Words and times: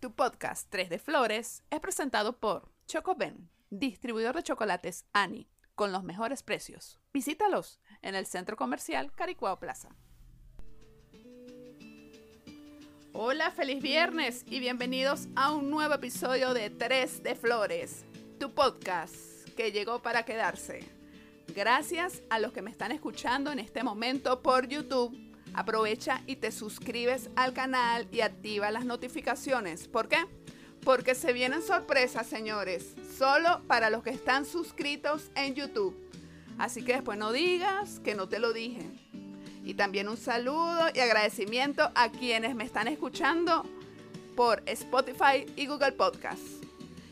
Tu 0.00 0.14
podcast 0.14 0.68
3 0.70 0.90
de 0.90 0.98
Flores 1.00 1.64
es 1.70 1.80
presentado 1.80 2.38
por 2.38 2.70
Chocoben, 2.86 3.50
distribuidor 3.68 4.36
de 4.36 4.44
chocolates 4.44 5.04
Ani, 5.12 5.48
con 5.74 5.90
los 5.90 6.04
mejores 6.04 6.44
precios. 6.44 7.00
Visítalos 7.12 7.80
en 8.00 8.14
el 8.14 8.24
centro 8.26 8.56
comercial 8.56 9.10
Caricuao 9.10 9.58
Plaza. 9.58 9.88
Hola, 13.12 13.50
feliz 13.50 13.82
viernes 13.82 14.44
y 14.46 14.60
bienvenidos 14.60 15.26
a 15.34 15.52
un 15.52 15.68
nuevo 15.68 15.94
episodio 15.94 16.54
de 16.54 16.70
3 16.70 17.24
de 17.24 17.34
Flores, 17.34 18.04
tu 18.38 18.54
podcast 18.54 19.48
que 19.56 19.72
llegó 19.72 20.00
para 20.00 20.24
quedarse. 20.24 20.88
Gracias 21.56 22.22
a 22.30 22.38
los 22.38 22.52
que 22.52 22.62
me 22.62 22.70
están 22.70 22.92
escuchando 22.92 23.50
en 23.50 23.58
este 23.58 23.82
momento 23.82 24.42
por 24.44 24.68
YouTube 24.68 25.27
Aprovecha 25.54 26.22
y 26.26 26.36
te 26.36 26.52
suscribes 26.52 27.30
al 27.36 27.52
canal 27.52 28.06
y 28.12 28.20
activa 28.20 28.70
las 28.70 28.84
notificaciones. 28.84 29.88
¿Por 29.88 30.08
qué? 30.08 30.18
Porque 30.84 31.14
se 31.14 31.32
vienen 31.32 31.62
sorpresas, 31.62 32.26
señores, 32.26 32.94
solo 33.16 33.62
para 33.66 33.90
los 33.90 34.02
que 34.02 34.10
están 34.10 34.44
suscritos 34.44 35.30
en 35.34 35.54
YouTube. 35.54 35.96
Así 36.58 36.82
que 36.82 36.94
después 36.94 37.18
no 37.18 37.32
digas 37.32 38.00
que 38.00 38.14
no 38.14 38.28
te 38.28 38.38
lo 38.38 38.52
dije. 38.52 38.86
Y 39.64 39.74
también 39.74 40.08
un 40.08 40.16
saludo 40.16 40.88
y 40.94 41.00
agradecimiento 41.00 41.90
a 41.94 42.10
quienes 42.10 42.54
me 42.54 42.64
están 42.64 42.88
escuchando 42.88 43.64
por 44.34 44.62
Spotify 44.66 45.46
y 45.56 45.66
Google 45.66 45.92
Podcast. 45.92 46.42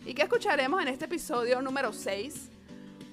¿Y 0.07 0.15
qué 0.15 0.23
escucharemos 0.23 0.81
en 0.81 0.89
este 0.89 1.07
episodio 1.07 1.61
número 1.61 1.93
6? 1.93 2.56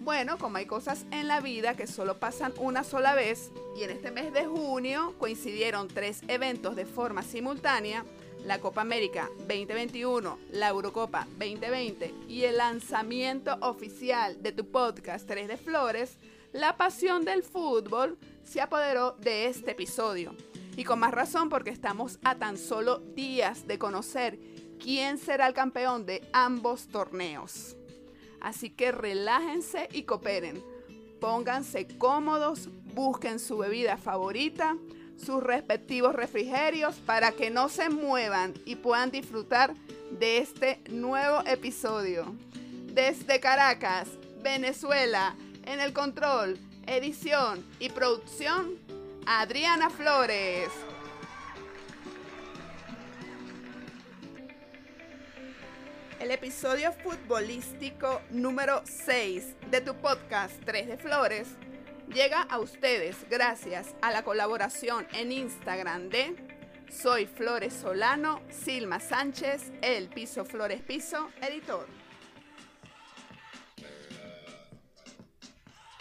Bueno, 0.03 0.37
como 0.37 0.57
hay 0.57 0.65
cosas 0.65 1.05
en 1.11 1.29
la 1.29 1.39
vida 1.39 1.77
que 1.77 1.87
solo 1.87 2.19
pasan 2.19 2.53
una 2.57 2.83
sola 2.83 3.15
vez, 3.15 3.51
y 3.77 3.83
en 3.83 3.89
este 3.89 4.11
mes 4.11 4.33
de 4.33 4.45
junio 4.45 5.15
coincidieron 5.17 5.87
tres 5.87 6.23
eventos 6.27 6.75
de 6.75 6.85
forma 6.85 7.23
simultánea, 7.23 8.03
la 8.43 8.59
Copa 8.59 8.81
América 8.81 9.29
2021, 9.47 10.37
la 10.51 10.67
Eurocopa 10.67 11.25
2020 11.39 12.13
y 12.27 12.43
el 12.43 12.57
lanzamiento 12.57 13.57
oficial 13.61 14.43
de 14.43 14.51
tu 14.51 14.69
podcast 14.69 15.25
3 15.25 15.47
de 15.47 15.55
Flores, 15.55 16.17
la 16.51 16.75
pasión 16.75 17.23
del 17.23 17.41
fútbol 17.41 18.17
se 18.43 18.59
apoderó 18.59 19.13
de 19.21 19.45
este 19.45 19.71
episodio. 19.71 20.35
Y 20.75 20.83
con 20.83 20.99
más 20.99 21.13
razón 21.13 21.47
porque 21.47 21.69
estamos 21.69 22.19
a 22.25 22.35
tan 22.35 22.57
solo 22.57 22.97
días 23.15 23.67
de 23.67 23.79
conocer 23.79 24.37
quién 24.81 25.17
será 25.17 25.47
el 25.47 25.53
campeón 25.53 26.05
de 26.05 26.27
ambos 26.33 26.89
torneos. 26.89 27.77
Así 28.43 28.69
que 28.69 28.91
relájense 28.91 29.89
y 29.91 30.03
cooperen. 30.03 30.61
Pónganse 31.19 31.87
cómodos, 31.97 32.69
busquen 32.93 33.39
su 33.39 33.57
bebida 33.57 33.97
favorita, 33.97 34.75
sus 35.17 35.41
respectivos 35.41 36.13
refrigerios 36.13 36.95
para 36.95 37.31
que 37.31 37.49
no 37.49 37.69
se 37.69 37.89
muevan 37.89 38.53
y 38.65 38.75
puedan 38.75 39.09
disfrutar 39.09 39.73
de 40.11 40.39
este 40.39 40.81
nuevo 40.89 41.41
episodio. 41.45 42.35
Desde 42.93 43.39
Caracas, 43.39 44.09
Venezuela, 44.43 45.35
en 45.65 45.79
el 45.79 45.93
control, 45.93 46.59
edición 46.85 47.65
y 47.79 47.89
producción, 47.89 48.77
Adriana 49.25 49.89
Flores. 49.89 50.69
El 56.23 56.31
episodio 56.31 56.93
futbolístico 56.93 58.21
número 58.29 58.81
6 58.85 59.57
de 59.69 59.81
tu 59.81 59.93
podcast 59.95 60.53
3 60.63 60.87
de 60.87 60.97
Flores 60.97 61.49
llega 62.07 62.43
a 62.43 62.59
ustedes 62.59 63.27
gracias 63.29 63.93
a 64.01 64.09
la 64.09 64.23
colaboración 64.23 65.05
en 65.11 65.33
Instagram 65.33 66.07
de 66.07 66.33
Soy 66.89 67.25
Flores 67.25 67.73
Solano, 67.73 68.41
Silma 68.49 69.01
Sánchez, 69.01 69.73
El 69.81 70.07
Piso 70.07 70.45
Flores 70.45 70.81
Piso, 70.81 71.29
editor. 71.41 71.87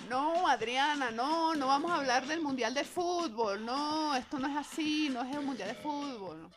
No, 0.08 0.46
Adriana, 0.46 1.10
no, 1.10 1.56
no 1.56 1.66
vamos 1.66 1.90
a 1.90 1.96
hablar 1.96 2.28
del 2.28 2.42
Mundial 2.42 2.74
de 2.74 2.84
Fútbol, 2.84 3.66
no, 3.66 4.14
esto 4.14 4.38
no 4.38 4.46
es 4.46 4.56
así, 4.56 5.08
no 5.08 5.24
es 5.24 5.34
el 5.34 5.42
Mundial 5.42 5.70
de 5.70 5.74
Fútbol. 5.74 6.48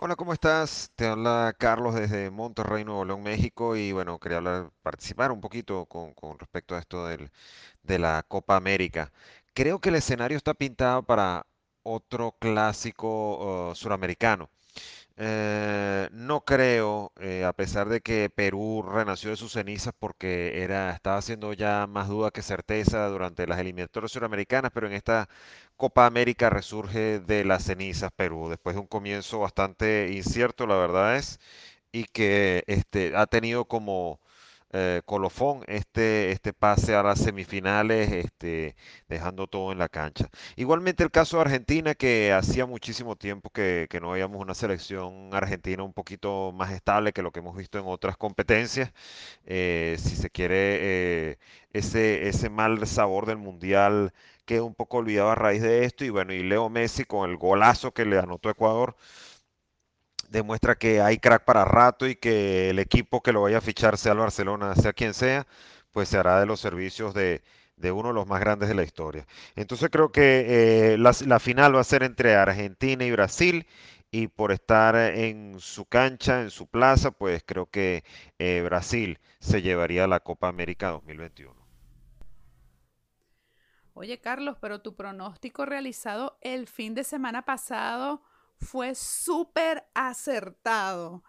Hola, 0.00 0.16
¿cómo 0.16 0.32
estás? 0.32 0.90
Te 0.96 1.06
habla 1.06 1.54
Carlos 1.58 1.94
desde 1.94 2.30
Monterrey, 2.30 2.84
Nuevo 2.84 3.04
León, 3.04 3.22
México, 3.22 3.76
y 3.76 3.92
bueno, 3.92 4.18
quería 4.18 4.38
hablar, 4.38 4.70
participar 4.82 5.32
un 5.32 5.40
poquito 5.40 5.86
con, 5.86 6.14
con 6.14 6.38
respecto 6.38 6.74
a 6.74 6.78
esto 6.78 7.06
del, 7.06 7.30
de 7.82 7.98
la 7.98 8.24
Copa 8.28 8.56
América. 8.56 9.12
Creo 9.54 9.80
que 9.80 9.90
el 9.90 9.96
escenario 9.96 10.36
está 10.36 10.54
pintado 10.54 11.02
para 11.04 11.46
otro 11.82 12.36
clásico 12.40 13.70
uh, 13.70 13.74
suramericano. 13.74 14.50
Eh, 15.20 16.08
no 16.12 16.44
creo, 16.44 17.12
eh, 17.20 17.44
a 17.44 17.52
pesar 17.52 17.88
de 17.88 18.00
que 18.00 18.30
Perú 18.30 18.82
renació 18.88 19.30
de 19.30 19.36
sus 19.36 19.52
cenizas 19.52 19.92
porque 19.98 20.62
era, 20.62 20.92
estaba 20.92 21.16
haciendo 21.18 21.52
ya 21.54 21.86
más 21.88 22.06
duda 22.08 22.30
que 22.30 22.40
certeza 22.42 23.08
durante 23.08 23.46
las 23.48 23.58
eliminatorias 23.58 24.12
suramericanas, 24.12 24.70
pero 24.72 24.86
en 24.86 24.92
esta 24.92 25.28
Copa 25.76 26.06
América 26.06 26.50
resurge 26.50 27.18
de 27.20 27.44
las 27.44 27.64
cenizas 27.64 28.12
Perú, 28.14 28.48
después 28.48 28.76
de 28.76 28.80
un 28.80 28.86
comienzo 28.86 29.40
bastante 29.40 30.08
incierto, 30.12 30.66
la 30.68 30.76
verdad 30.76 31.16
es, 31.16 31.40
y 31.92 32.04
que 32.04 32.62
este, 32.68 33.16
ha 33.16 33.26
tenido 33.26 33.66
como 33.66 34.20
eh, 34.72 35.02
colofón 35.06 35.62
este, 35.66 36.30
este 36.32 36.52
pase 36.52 36.94
a 36.94 37.02
las 37.02 37.20
semifinales, 37.20 38.12
este, 38.12 38.76
dejando 39.08 39.46
todo 39.46 39.72
en 39.72 39.78
la 39.78 39.88
cancha. 39.88 40.28
Igualmente 40.56 41.02
el 41.04 41.10
caso 41.10 41.36
de 41.38 41.42
Argentina, 41.42 41.94
que 41.94 42.32
hacía 42.32 42.66
muchísimo 42.66 43.16
tiempo 43.16 43.50
que, 43.50 43.86
que 43.90 44.00
no 44.00 44.10
veíamos 44.10 44.40
una 44.40 44.54
selección 44.54 45.30
argentina 45.32 45.82
un 45.82 45.92
poquito 45.92 46.52
más 46.52 46.72
estable 46.72 47.12
que 47.12 47.22
lo 47.22 47.32
que 47.32 47.40
hemos 47.40 47.56
visto 47.56 47.78
en 47.78 47.86
otras 47.86 48.16
competencias. 48.16 48.92
Eh, 49.46 49.96
si 49.98 50.16
se 50.16 50.30
quiere, 50.30 50.56
eh, 51.30 51.38
ese, 51.72 52.28
ese 52.28 52.50
mal 52.50 52.86
sabor 52.86 53.26
del 53.26 53.38
mundial 53.38 54.12
queda 54.44 54.62
un 54.62 54.74
poco 54.74 54.98
olvidado 54.98 55.30
a 55.30 55.34
raíz 55.34 55.62
de 55.62 55.84
esto. 55.84 56.04
Y 56.04 56.10
bueno, 56.10 56.32
y 56.32 56.42
Leo 56.42 56.68
Messi 56.70 57.04
con 57.04 57.28
el 57.30 57.36
golazo 57.36 57.92
que 57.92 58.04
le 58.04 58.18
anotó 58.18 58.50
Ecuador 58.50 58.96
demuestra 60.30 60.76
que 60.76 61.00
hay 61.00 61.18
crack 61.18 61.44
para 61.44 61.64
rato 61.64 62.06
y 62.06 62.16
que 62.16 62.70
el 62.70 62.78
equipo 62.78 63.22
que 63.22 63.32
lo 63.32 63.42
vaya 63.42 63.58
a 63.58 63.60
fichar, 63.62 63.98
sea 63.98 64.12
el 64.12 64.18
Barcelona, 64.18 64.74
sea 64.74 64.92
quien 64.92 65.14
sea, 65.14 65.46
pues 65.92 66.08
se 66.08 66.18
hará 66.18 66.40
de 66.40 66.46
los 66.46 66.60
servicios 66.60 67.14
de, 67.14 67.42
uno 67.82 68.08
de 68.08 68.14
los 68.14 68.26
más 68.26 68.40
grandes 68.40 68.68
de 68.68 68.74
la 68.74 68.82
historia. 68.82 69.26
Entonces 69.56 69.88
creo 69.90 70.12
que 70.12 70.94
eh, 70.94 70.98
la, 70.98 71.38
final 71.40 71.74
va 71.76 71.80
a 71.80 71.84
ser 71.84 72.02
entre 72.02 72.34
Argentina 72.34 73.04
y 73.04 73.10
Brasil 73.10 73.66
y 74.10 74.28
por 74.28 74.52
estar 74.52 74.96
en 74.96 75.56
su 75.60 75.84
cancha, 75.84 76.42
en 76.42 76.50
su 76.50 76.66
plaza, 76.66 77.10
pues 77.10 77.42
creo 77.44 77.66
que 77.66 78.04
eh, 78.38 78.62
Brasil 78.64 79.18
se 79.38 79.62
llevaría 79.62 80.06
la 80.06 80.20
Copa 80.20 80.48
América 80.48 80.88
2021. 80.90 81.54
Oye 83.94 84.20
Carlos, 84.20 84.56
pero 84.60 84.80
tu 84.80 84.94
pronóstico 84.94 85.66
realizado 85.66 86.38
el 86.40 86.68
fin 86.68 86.94
de 86.94 87.02
semana 87.02 87.42
pasado 87.42 88.22
fue 88.60 88.94
súper 88.94 89.88
acertado, 89.94 91.24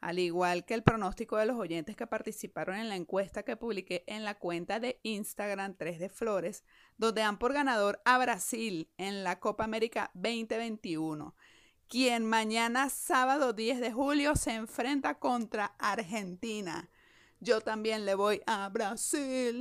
al 0.00 0.18
igual 0.18 0.64
que 0.64 0.74
el 0.74 0.82
pronóstico 0.82 1.36
de 1.36 1.46
los 1.46 1.56
oyentes 1.56 1.96
que 1.96 2.06
participaron 2.06 2.76
en 2.76 2.88
la 2.88 2.96
encuesta 2.96 3.44
que 3.44 3.56
publiqué 3.56 4.04
en 4.06 4.24
la 4.24 4.34
cuenta 4.38 4.80
de 4.80 4.98
Instagram 5.04 5.76
3 5.76 5.98
de 5.98 6.08
Flores, 6.08 6.64
donde 6.96 7.20
dan 7.22 7.38
por 7.38 7.52
ganador 7.52 8.00
a 8.04 8.18
Brasil 8.18 8.90
en 8.98 9.22
la 9.22 9.38
Copa 9.38 9.64
América 9.64 10.10
2021, 10.14 11.36
quien 11.88 12.24
mañana 12.24 12.90
sábado 12.90 13.52
10 13.52 13.80
de 13.80 13.92
julio 13.92 14.34
se 14.34 14.54
enfrenta 14.54 15.18
contra 15.18 15.66
Argentina. 15.78 16.90
Yo 17.38 17.60
también 17.60 18.04
le 18.04 18.14
voy 18.14 18.40
a 18.46 18.68
Brasil. 18.68 19.60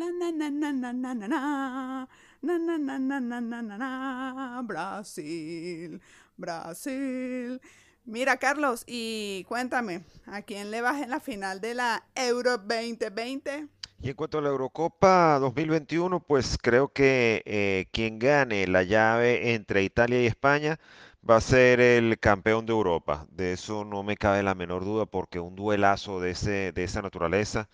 Brasil. 4.63 6.01
Brasil. 6.41 7.61
Mira, 8.03 8.37
Carlos, 8.37 8.83
y 8.87 9.45
cuéntame, 9.47 10.03
¿a 10.25 10.41
quién 10.41 10.71
le 10.71 10.81
vas 10.81 11.01
en 11.01 11.11
la 11.11 11.19
final 11.19 11.61
de 11.61 11.75
la 11.75 12.03
Euro 12.15 12.57
2020? 12.57 13.67
Y 14.01 14.09
en 14.09 14.15
cuanto 14.15 14.39
a 14.39 14.41
la 14.41 14.49
Eurocopa 14.49 15.37
2021, 15.39 16.19
pues 16.21 16.57
creo 16.59 16.91
que 16.91 17.43
eh, 17.45 17.85
quien 17.91 18.17
gane 18.17 18.65
la 18.65 18.81
llave 18.81 19.53
entre 19.53 19.83
Italia 19.83 20.21
y 20.21 20.25
España 20.25 20.79
va 21.27 21.35
a 21.37 21.41
ser 21.41 21.79
el 21.79 22.17
campeón 22.17 22.65
de 22.65 22.73
Europa. 22.73 23.27
De 23.29 23.53
eso 23.53 23.85
no 23.85 24.01
me 24.01 24.17
cabe 24.17 24.41
la 24.41 24.55
menor 24.55 24.83
duda 24.83 25.05
porque 25.05 25.39
un 25.39 25.55
duelazo 25.55 26.19
de, 26.19 26.31
ese, 26.31 26.71
de 26.71 26.83
esa 26.83 27.03
naturaleza 27.03 27.69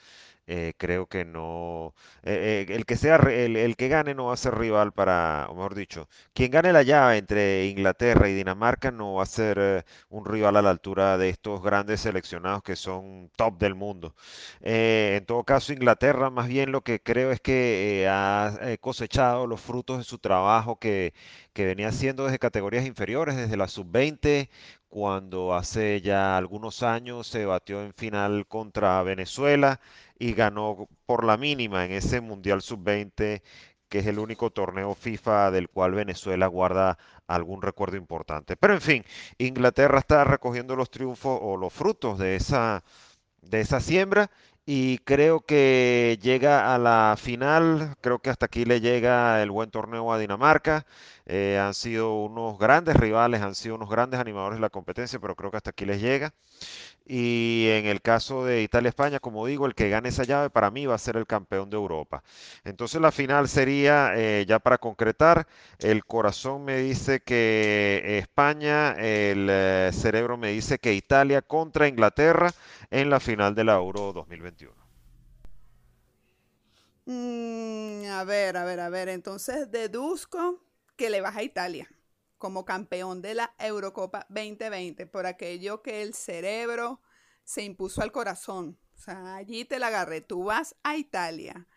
eh, 0.48 0.74
creo 0.78 1.08
que 1.08 1.26
no. 1.26 1.94
Eh, 2.24 2.66
eh, 2.70 2.74
el 2.74 2.86
que 2.86 2.96
sea 2.96 3.18
el, 3.18 3.76
que 3.76 3.90
gane 3.90 4.16
no 4.16 4.28
va 4.28 4.34
a 4.34 4.38
ser 4.38 4.56
rival 4.56 4.94
para, 4.94 5.48
o 5.50 5.56
mejor 5.56 5.76
dicho, 5.76 6.08
quien 6.34 6.52
gane 6.52 6.72
la 6.72 6.84
llave 6.84 7.18
entre 7.18 7.68
Inglaterra 7.68 8.30
y 8.30 8.34
Dinamarca 8.34 8.92
no 8.92 9.16
va 9.16 9.24
a 9.24 9.26
ser 9.26 9.86
un 10.10 10.26
rival 10.26 10.56
a 10.56 10.62
la 10.62 10.70
altura 10.70 11.18
de 11.18 11.30
estos 11.30 11.62
grandes 11.62 12.02
seleccionados 12.02 12.64
que 12.64 12.76
son 12.78 13.30
top 13.36 13.58
del 13.60 13.76
mundo. 13.76 14.16
en 14.62 15.26
todo 15.26 15.44
caso, 15.44 15.74
Inglaterra 15.74 16.30
más 16.30 16.48
bien 16.48 16.72
lo 16.72 16.82
que 16.82 17.02
creo 17.02 17.32
es 17.32 17.42
que 17.42 18.08
ha 18.10 18.78
cosechado 18.80 19.48
los 19.48 19.60
frutos 19.62 19.98
de 20.00 20.04
su 20.06 20.18
trabajo 20.20 20.80
que, 20.80 21.14
que 21.54 21.66
venía 21.66 21.90
haciendo 21.90 22.26
desde 22.26 22.40
categorías 22.40 22.86
inferiores, 22.86 23.36
desde 23.36 23.58
la 23.58 23.68
sub-20, 23.68 24.50
cuando 24.90 25.54
hace 25.56 26.02
ya 26.02 26.38
algunos 26.38 26.84
años 26.84 27.28
se 27.28 27.46
batió 27.46 27.82
en 27.84 27.94
final 27.94 28.48
contra 28.48 29.02
Venezuela 29.04 29.80
y 30.20 30.34
ganó 30.34 30.88
por 31.06 31.24
la 31.26 31.38
mínima 31.38 31.86
en 31.86 31.92
ese 31.94 32.22
Mundial 32.22 32.62
Sub-20 32.62 33.42
que 33.90 34.00
es 34.00 34.08
el 34.08 34.20
único 34.20 34.50
torneo 34.52 34.96
FIFA 34.96 35.52
del 35.52 35.70
cual 35.70 35.94
Venezuela 35.94 36.48
guarda 36.48 36.98
algún 37.28 37.62
recuerdo 37.62 37.98
importante. 37.98 38.56
Pero 38.58 38.74
en 38.74 38.82
fin, 38.82 39.06
Inglaterra 39.38 40.00
está 40.00 40.24
recogiendo 40.24 40.76
los 40.76 40.90
triunfos 40.90 41.40
o 41.42 41.58
los 41.58 41.74
frutos 41.74 42.20
de 42.20 42.36
esa, 42.36 42.84
de 43.42 43.62
esa 43.62 43.80
siembra 43.80 44.30
y 44.66 44.98
creo 45.00 45.42
que 45.42 46.20
llega 46.22 46.76
a 46.76 46.78
la 46.78 47.16
final, 47.18 47.96
creo 48.02 48.20
que 48.20 48.30
hasta 48.30 48.48
aquí 48.48 48.66
le 48.66 48.82
llega 48.82 49.42
el 49.42 49.52
buen 49.52 49.72
torneo 49.72 50.12
a 50.12 50.20
Dinamarca. 50.20 50.86
Eh, 51.30 51.60
han 51.60 51.74
sido 51.74 52.16
unos 52.16 52.58
grandes 52.58 52.96
rivales, 52.96 53.42
han 53.42 53.54
sido 53.54 53.76
unos 53.76 53.90
grandes 53.90 54.18
animadores 54.18 54.58
de 54.58 54.62
la 54.62 54.70
competencia, 54.70 55.20
pero 55.20 55.36
creo 55.36 55.52
que 55.52 55.58
hasta 55.58 55.72
aquí 55.72 55.86
les 55.86 56.02
llega. 56.02 56.34
Y 57.06 57.68
en 57.70 57.86
el 57.86 58.02
caso 58.02 58.46
de 58.46 58.62
Italia-España, 58.64 59.20
como 59.20 59.46
digo, 59.46 59.66
el 59.66 59.76
que 59.76 59.90
gane 59.90 60.10
esa 60.10 60.24
llave 60.24 60.50
para 60.50 60.72
mí 60.72 60.86
va 60.86 60.96
a 60.96 60.98
ser 60.98 61.18
el 61.18 61.28
campeón 61.28 61.70
de 61.70 61.76
Europa. 61.78 62.24
Entonces 62.64 63.02
la 63.02 63.12
final 63.12 63.50
sería, 63.50 64.14
eh, 64.16 64.46
ya 64.48 64.60
para 64.60 64.78
concretar, 64.78 65.48
el 65.80 66.06
corazón 66.06 66.64
me 66.66 66.78
dice 66.78 67.22
que 67.22 68.20
España, 68.20 68.92
el 68.94 69.48
eh, 69.50 69.92
cerebro 69.94 70.38
me 70.38 70.52
dice 70.52 70.80
que 70.80 70.94
Italia 70.94 71.42
contra 71.42 71.88
Inglaterra 71.90 72.52
en 72.90 73.10
la 73.10 73.20
final 73.20 73.54
de 73.56 73.64
la 73.66 73.76
Euro 73.76 74.14
2021. 74.14 74.74
Mm, 77.06 78.06
a 78.12 78.24
ver, 78.26 78.58
a 78.58 78.66
ver, 78.66 78.80
a 78.80 78.90
ver. 78.90 79.10
Entonces 79.10 79.72
deduzco 79.72 80.67
que 80.98 81.10
le 81.10 81.22
vas 81.22 81.38
a 81.38 81.44
Italia 81.44 81.90
como 82.38 82.66
campeón 82.66 83.22
de 83.22 83.34
la 83.34 83.54
Eurocopa 83.58 84.26
2020 84.30 85.08
por 85.08 85.26
aquello 85.26 85.82
que 85.82 86.02
el 86.02 86.14
cerebro 86.14 87.02
se 87.44 87.64
impuso 87.64 88.02
al 88.02 88.12
corazón. 88.12 88.78
O 88.96 89.00
sea, 89.00 89.36
allí 89.36 89.66
te 89.66 89.80
la 89.80 89.88
agarré. 89.88 90.22
Tú 90.22 90.44
vas 90.44 90.76
a 90.84 90.98
Italia. 90.98 91.68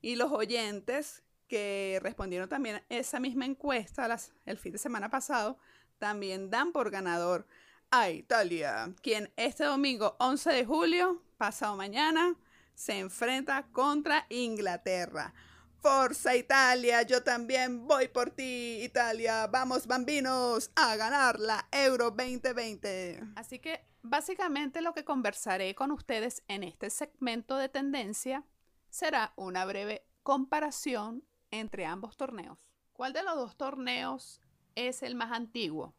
Y 0.00 0.16
los 0.16 0.32
oyentes 0.32 1.22
que 1.46 1.98
respondieron 2.00 2.48
también 2.48 2.82
esa 2.88 3.20
misma 3.20 3.44
encuesta 3.44 4.16
el 4.46 4.56
fin 4.56 4.72
de 4.72 4.78
semana 4.78 5.10
pasado, 5.10 5.58
también 5.98 6.48
dan 6.48 6.72
por 6.72 6.90
ganador 6.90 7.46
a 7.90 8.08
Italia, 8.08 8.94
quien 9.02 9.32
este 9.36 9.64
domingo 9.64 10.16
11 10.20 10.52
de 10.52 10.64
julio, 10.64 11.20
pasado 11.36 11.76
mañana, 11.76 12.36
se 12.74 13.00
enfrenta 13.00 13.66
contra 13.72 14.26
Inglaterra. 14.28 15.34
Forza 15.80 16.36
Italia, 16.36 17.02
yo 17.02 17.22
también 17.22 17.86
voy 17.86 18.08
por 18.08 18.30
ti, 18.30 18.80
Italia. 18.82 19.46
Vamos, 19.46 19.86
bambinos, 19.86 20.70
a 20.76 20.94
ganar 20.96 21.40
la 21.40 21.66
Euro 21.72 22.10
2020. 22.10 23.22
Así 23.36 23.58
que 23.58 23.86
básicamente 24.02 24.82
lo 24.82 24.92
que 24.92 25.04
conversaré 25.04 25.74
con 25.74 25.90
ustedes 25.90 26.42
en 26.48 26.64
este 26.64 26.90
segmento 26.90 27.56
de 27.56 27.70
tendencia 27.70 28.44
será 28.90 29.32
una 29.36 29.64
breve 29.64 30.06
comparación 30.22 31.24
entre 31.50 31.86
ambos 31.86 32.18
torneos. 32.18 32.58
¿Cuál 32.92 33.14
de 33.14 33.22
los 33.22 33.36
dos 33.36 33.56
torneos 33.56 34.42
es 34.74 35.02
el 35.02 35.14
más 35.14 35.32
antiguo? 35.32 35.94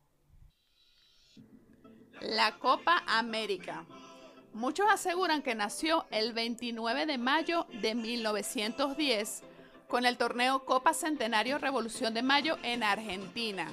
La 2.19 2.59
Copa 2.59 3.03
América. 3.07 3.87
Muchos 4.53 4.85
aseguran 4.91 5.41
que 5.41 5.55
nació 5.55 6.05
el 6.11 6.33
29 6.33 7.07
de 7.07 7.17
mayo 7.17 7.65
de 7.81 7.95
1910 7.95 9.43
con 9.91 10.05
el 10.05 10.15
torneo 10.15 10.63
Copa 10.63 10.93
Centenario 10.93 11.57
Revolución 11.57 12.13
de 12.13 12.21
Mayo 12.21 12.57
en 12.63 12.81
Argentina, 12.81 13.67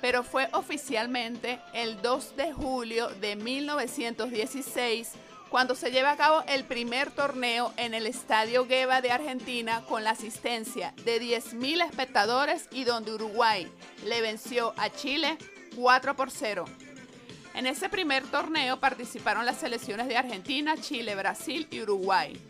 pero 0.00 0.24
fue 0.24 0.48
oficialmente 0.54 1.60
el 1.74 2.00
2 2.00 2.36
de 2.36 2.54
julio 2.54 3.08
de 3.20 3.36
1916 3.36 5.12
cuando 5.50 5.74
se 5.74 5.90
lleva 5.90 6.12
a 6.12 6.16
cabo 6.16 6.42
el 6.48 6.64
primer 6.64 7.10
torneo 7.10 7.74
en 7.76 7.92
el 7.92 8.06
Estadio 8.06 8.66
Gueva 8.66 9.02
de 9.02 9.10
Argentina 9.10 9.82
con 9.86 10.04
la 10.04 10.12
asistencia 10.12 10.94
de 11.04 11.20
10.000 11.20 11.84
espectadores 11.84 12.66
y 12.72 12.84
donde 12.84 13.12
Uruguay 13.12 13.70
le 14.06 14.22
venció 14.22 14.72
a 14.78 14.88
Chile 14.88 15.36
4 15.76 16.16
por 16.16 16.30
0. 16.30 16.64
En 17.54 17.66
ese 17.66 17.90
primer 17.90 18.24
torneo 18.24 18.80
participaron 18.80 19.44
las 19.44 19.58
selecciones 19.58 20.08
de 20.08 20.16
Argentina, 20.16 20.78
Chile, 20.78 21.14
Brasil 21.14 21.68
y 21.70 21.82
Uruguay. 21.82 22.40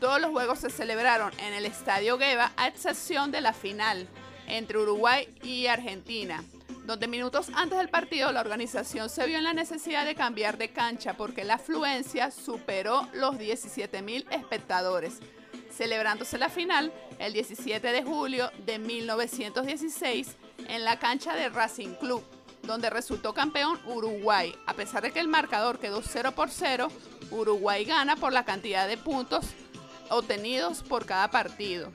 Todos 0.00 0.18
los 0.18 0.30
juegos 0.30 0.60
se 0.60 0.70
celebraron 0.70 1.30
en 1.40 1.52
el 1.52 1.66
Estadio 1.66 2.16
Gueva, 2.16 2.52
a 2.56 2.68
excepción 2.68 3.30
de 3.30 3.42
la 3.42 3.52
final 3.52 4.08
entre 4.46 4.78
Uruguay 4.78 5.28
y 5.42 5.66
Argentina, 5.66 6.42
donde 6.86 7.06
minutos 7.06 7.50
antes 7.54 7.76
del 7.76 7.90
partido 7.90 8.32
la 8.32 8.40
organización 8.40 9.10
se 9.10 9.26
vio 9.26 9.36
en 9.36 9.44
la 9.44 9.52
necesidad 9.52 10.06
de 10.06 10.14
cambiar 10.14 10.56
de 10.56 10.70
cancha 10.70 11.18
porque 11.18 11.44
la 11.44 11.56
afluencia 11.56 12.30
superó 12.30 13.08
los 13.12 13.34
17.000 13.34 14.24
espectadores, 14.30 15.18
celebrándose 15.70 16.38
la 16.38 16.48
final 16.48 16.90
el 17.18 17.34
17 17.34 17.92
de 17.92 18.02
julio 18.02 18.50
de 18.64 18.78
1916 18.78 20.34
en 20.66 20.82
la 20.82 20.98
cancha 20.98 21.36
de 21.36 21.50
Racing 21.50 21.94
Club, 21.96 22.24
donde 22.62 22.88
resultó 22.88 23.34
campeón 23.34 23.78
Uruguay. 23.84 24.54
A 24.64 24.72
pesar 24.72 25.02
de 25.02 25.12
que 25.12 25.20
el 25.20 25.28
marcador 25.28 25.78
quedó 25.78 26.00
0 26.00 26.32
por 26.32 26.48
0, 26.48 26.88
Uruguay 27.30 27.84
gana 27.84 28.16
por 28.16 28.32
la 28.32 28.46
cantidad 28.46 28.88
de 28.88 28.96
puntos 28.96 29.44
obtenidos 30.10 30.82
por 30.82 31.06
cada 31.06 31.30
partido. 31.30 31.90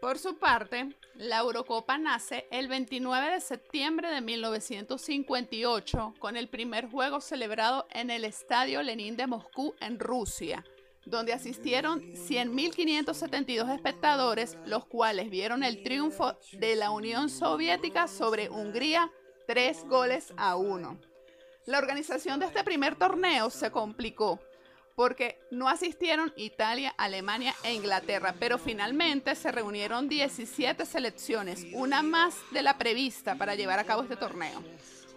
Por 0.00 0.18
su 0.18 0.38
parte, 0.38 0.94
la 1.14 1.38
Eurocopa 1.38 1.98
nace 1.98 2.46
el 2.52 2.68
29 2.68 3.32
de 3.32 3.40
septiembre 3.40 4.08
de 4.12 4.20
1958 4.20 6.14
con 6.20 6.36
el 6.36 6.48
primer 6.48 6.88
juego 6.88 7.20
celebrado 7.20 7.88
en 7.90 8.10
el 8.10 8.24
Estadio 8.24 8.80
Lenin 8.84 9.16
de 9.16 9.26
Moscú 9.26 9.74
en 9.80 9.98
Rusia, 9.98 10.64
donde 11.04 11.32
asistieron 11.32 12.00
100.572 12.12 13.74
espectadores, 13.74 14.56
los 14.66 14.86
cuales 14.86 15.30
vieron 15.30 15.64
el 15.64 15.82
triunfo 15.82 16.38
de 16.52 16.76
la 16.76 16.92
Unión 16.92 17.28
Soviética 17.28 18.06
sobre 18.06 18.48
Hungría, 18.48 19.10
tres 19.48 19.84
goles 19.88 20.32
a 20.36 20.54
uno. 20.54 21.00
La 21.66 21.78
organización 21.78 22.38
de 22.38 22.46
este 22.46 22.62
primer 22.62 22.94
torneo 22.94 23.50
se 23.50 23.72
complicó 23.72 24.38
porque 24.98 25.38
no 25.52 25.68
asistieron 25.68 26.32
Italia, 26.36 26.92
Alemania 26.98 27.54
e 27.62 27.72
Inglaterra, 27.72 28.34
pero 28.40 28.58
finalmente 28.58 29.36
se 29.36 29.52
reunieron 29.52 30.08
17 30.08 30.84
selecciones, 30.84 31.64
una 31.72 32.02
más 32.02 32.34
de 32.50 32.62
la 32.62 32.78
prevista 32.78 33.36
para 33.36 33.54
llevar 33.54 33.78
a 33.78 33.84
cabo 33.84 34.02
este 34.02 34.16
torneo. 34.16 34.60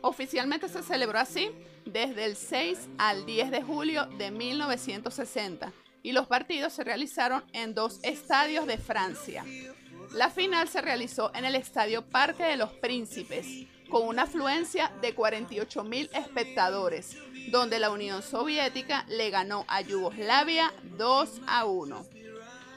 Oficialmente 0.01 0.69
se 0.69 0.83
celebró 0.83 1.17
así 1.17 1.49
desde 1.83 2.25
el 2.25 2.35
6 2.35 2.89
al 2.99 3.25
10 3.25 3.49
de 3.49 3.63
julio 3.63 4.05
de 4.19 4.29
1960 4.29 5.73
y 6.03 6.11
los 6.11 6.27
partidos 6.27 6.73
se 6.73 6.83
realizaron 6.83 7.43
en 7.51 7.73
dos 7.73 8.01
estadios 8.03 8.67
de 8.67 8.77
Francia. 8.77 9.43
La 10.11 10.29
final 10.29 10.67
se 10.67 10.81
realizó 10.81 11.31
en 11.33 11.43
el 11.43 11.55
Estadio 11.55 12.03
Parque 12.03 12.43
de 12.43 12.57
los 12.57 12.71
Príncipes, 12.73 13.47
con 13.89 14.07
una 14.07 14.23
afluencia 14.23 14.91
de 15.01 15.15
48 15.15 15.83
mil 15.83 16.07
espectadores, 16.13 17.17
donde 17.49 17.79
la 17.79 17.89
Unión 17.89 18.21
Soviética 18.21 19.05
le 19.09 19.29
ganó 19.29 19.65
a 19.67 19.81
Yugoslavia 19.81 20.73
2 20.97 21.41
a 21.47 21.65
1. 21.65 22.05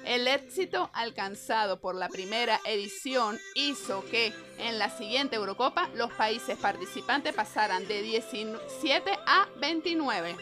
El 0.04 0.28
éxito 0.28 0.90
alcanzado 0.92 1.80
por 1.80 1.94
la 1.94 2.08
primera 2.08 2.60
edición 2.66 3.38
hizo 3.54 4.04
que 4.10 4.34
en 4.58 4.78
la 4.78 4.90
siguiente 4.90 5.36
Eurocopa 5.36 5.88
los 5.94 6.12
países 6.12 6.58
participantes 6.58 7.34
pasaran 7.34 7.88
de 7.88 8.02
17 8.02 9.10
a 9.26 9.48
29. 9.60 10.36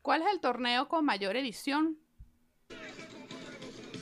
¿Cuál 0.00 0.22
es 0.22 0.32
el 0.32 0.40
torneo 0.40 0.88
con 0.88 1.04
mayor 1.04 1.36
edición? 1.36 1.98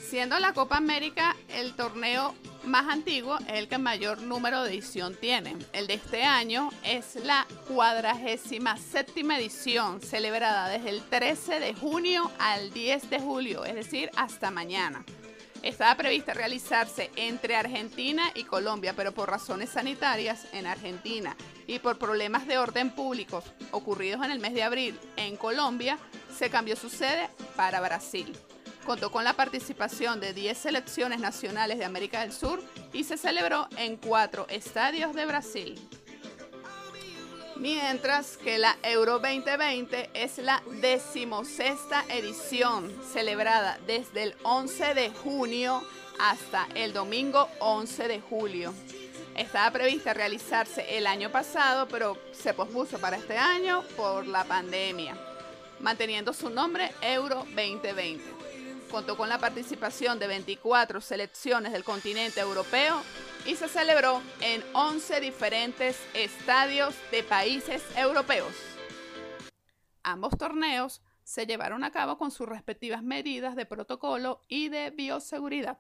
Siendo 0.08 0.38
la 0.38 0.54
Copa 0.54 0.78
América 0.78 1.36
el 1.50 1.74
torneo 1.74 2.34
más 2.64 2.88
antiguo, 2.88 3.36
el 3.46 3.68
que 3.68 3.76
mayor 3.76 4.22
número 4.22 4.62
de 4.62 4.70
edición 4.72 5.14
tiene. 5.14 5.54
El 5.74 5.86
de 5.86 5.94
este 5.94 6.24
año 6.24 6.70
es 6.82 7.16
la 7.16 7.46
cuadragésima 7.66 8.78
séptima 8.78 9.38
edición, 9.38 10.00
celebrada 10.00 10.70
desde 10.70 10.88
el 10.88 11.02
13 11.02 11.60
de 11.60 11.74
junio 11.74 12.30
al 12.38 12.72
10 12.72 13.10
de 13.10 13.20
julio, 13.20 13.66
es 13.66 13.74
decir, 13.74 14.10
hasta 14.16 14.50
mañana. 14.50 15.04
Estaba 15.62 15.94
prevista 15.94 16.32
realizarse 16.32 17.10
entre 17.16 17.54
Argentina 17.54 18.30
y 18.34 18.44
Colombia, 18.44 18.94
pero 18.96 19.12
por 19.12 19.28
razones 19.28 19.68
sanitarias 19.68 20.46
en 20.54 20.66
Argentina 20.66 21.36
y 21.66 21.80
por 21.80 21.98
problemas 21.98 22.46
de 22.46 22.56
orden 22.56 22.92
público 22.92 23.42
ocurridos 23.72 24.24
en 24.24 24.30
el 24.30 24.38
mes 24.38 24.54
de 24.54 24.62
abril 24.62 24.98
en 25.16 25.36
Colombia, 25.36 25.98
se 26.34 26.48
cambió 26.48 26.76
su 26.76 26.88
sede 26.88 27.28
para 27.56 27.82
Brasil 27.82 28.34
contó 28.88 29.12
con 29.12 29.22
la 29.22 29.34
participación 29.34 30.18
de 30.18 30.32
10 30.32 30.56
selecciones 30.56 31.20
nacionales 31.20 31.76
de 31.76 31.84
América 31.84 32.20
del 32.20 32.32
Sur 32.32 32.62
y 32.94 33.04
se 33.04 33.18
celebró 33.18 33.68
en 33.76 33.98
cuatro 33.98 34.46
estadios 34.48 35.14
de 35.14 35.26
Brasil. 35.26 35.78
Mientras 37.56 38.38
que 38.38 38.56
la 38.56 38.78
Euro 38.82 39.18
2020 39.18 40.08
es 40.14 40.38
la 40.38 40.62
decimosexta 40.80 42.02
edición, 42.08 42.90
celebrada 43.12 43.78
desde 43.86 44.22
el 44.22 44.34
11 44.42 44.94
de 44.94 45.10
junio 45.10 45.82
hasta 46.18 46.66
el 46.74 46.94
domingo 46.94 47.46
11 47.58 48.08
de 48.08 48.20
julio. 48.22 48.72
Estaba 49.36 49.70
prevista 49.70 50.14
realizarse 50.14 50.96
el 50.96 51.06
año 51.06 51.30
pasado, 51.30 51.88
pero 51.88 52.16
se 52.32 52.54
pospuso 52.54 52.98
para 52.98 53.18
este 53.18 53.36
año 53.36 53.82
por 53.98 54.26
la 54.26 54.44
pandemia, 54.44 55.14
manteniendo 55.80 56.32
su 56.32 56.48
nombre 56.48 56.90
Euro 57.02 57.44
2020. 57.54 58.37
Contó 58.90 59.16
con 59.16 59.28
la 59.28 59.38
participación 59.38 60.18
de 60.18 60.26
24 60.26 61.00
selecciones 61.00 61.72
del 61.72 61.84
continente 61.84 62.40
europeo 62.40 63.02
y 63.44 63.54
se 63.54 63.68
celebró 63.68 64.22
en 64.40 64.64
11 64.72 65.20
diferentes 65.20 65.98
estadios 66.14 66.94
de 67.10 67.22
países 67.22 67.82
europeos. 67.96 68.54
Ambos 70.02 70.38
torneos 70.38 71.02
se 71.22 71.46
llevaron 71.46 71.84
a 71.84 71.90
cabo 71.90 72.16
con 72.16 72.30
sus 72.30 72.48
respectivas 72.48 73.02
medidas 73.02 73.56
de 73.56 73.66
protocolo 73.66 74.42
y 74.48 74.70
de 74.70 74.88
bioseguridad. 74.88 75.78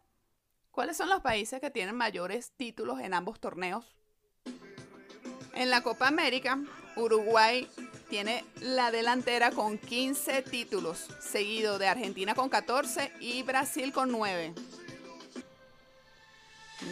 ¿Cuáles 0.70 0.98
son 0.98 1.08
los 1.08 1.22
países 1.22 1.60
que 1.60 1.70
tienen 1.70 1.96
mayores 1.96 2.52
títulos 2.58 3.00
en 3.00 3.14
ambos 3.14 3.40
torneos? 3.40 3.96
En 5.54 5.70
la 5.70 5.82
Copa 5.82 6.08
América, 6.08 6.58
Uruguay 6.94 7.68
tiene 8.08 8.44
la 8.60 8.90
delantera 8.90 9.50
con 9.50 9.78
15 9.78 10.42
títulos, 10.42 11.06
seguido 11.20 11.78
de 11.78 11.88
Argentina 11.88 12.34
con 12.34 12.48
14 12.48 13.12
y 13.20 13.42
Brasil 13.42 13.92
con 13.92 14.10
9. 14.10 14.54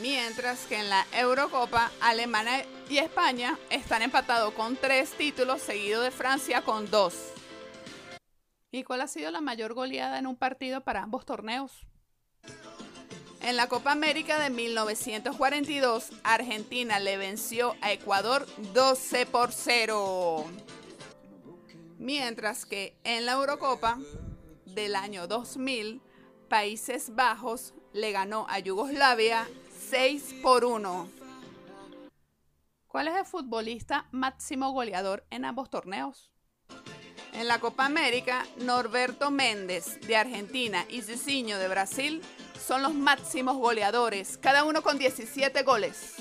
Mientras 0.01 0.67
que 0.67 0.79
en 0.79 0.91
la 0.91 1.07
Eurocopa, 1.13 1.91
Alemania 2.01 2.67
y 2.89 2.99
España 2.99 3.59
están 3.71 4.03
empatados 4.03 4.53
con 4.55 4.77
3 4.77 5.11
títulos, 5.13 5.63
seguido 5.63 6.03
de 6.03 6.11
Francia 6.11 6.63
con 6.63 6.91
2. 6.91 7.15
¿Y 8.73 8.83
cuál 8.83 9.01
ha 9.01 9.07
sido 9.07 9.31
la 9.31 9.41
mayor 9.41 9.75
goleada 9.75 10.19
en 10.19 10.27
un 10.27 10.37
partido 10.37 10.83
para 10.83 11.03
ambos 11.03 11.25
torneos? 11.25 11.87
En 13.43 13.57
la 13.57 13.69
Copa 13.69 13.93
América 13.93 14.41
de 14.41 14.51
1942, 14.51 16.11
Argentina 16.25 16.99
le 16.99 17.17
venció 17.17 17.77
a 17.81 17.93
Ecuador 17.93 18.45
12 18.75 19.27
por 19.27 19.53
0. 19.53 20.45
Mientras 21.99 22.67
que 22.67 22.99
en 23.05 23.25
la 23.25 23.33
Eurocopa 23.33 23.99
del 24.67 24.95
año 24.95 25.26
2000, 25.26 26.03
Países 26.49 27.15
Bajos 27.15 27.73
le 27.93 28.12
ganó 28.12 28.47
a 28.50 28.59
Yugoslavia 28.59 29.49
6 29.88 30.37
por 30.43 30.65
1. 30.65 31.09
¿Cuál 32.87 33.09
es 33.09 33.17
el 33.17 33.25
futbolista 33.25 34.09
máximo 34.12 34.73
goleador 34.73 35.25
en 35.31 35.45
ambos 35.47 35.71
torneos? 35.71 36.31
En 37.33 37.49
la 37.49 37.61
Copa 37.61 37.87
América, 37.87 38.47
Norberto 38.59 39.31
Méndez 39.31 39.99
de 40.07 40.17
Argentina 40.17 40.85
y 40.88 41.03
Cicinho 41.03 41.59
de 41.59 41.69
Brasil 41.69 42.23
son 42.59 42.83
los 42.83 42.95
máximos 42.95 43.57
goleadores, 43.57 44.38
cada 44.38 44.65
uno 44.65 44.83
con 44.83 44.99
17 44.99 45.62
goles. 45.62 46.15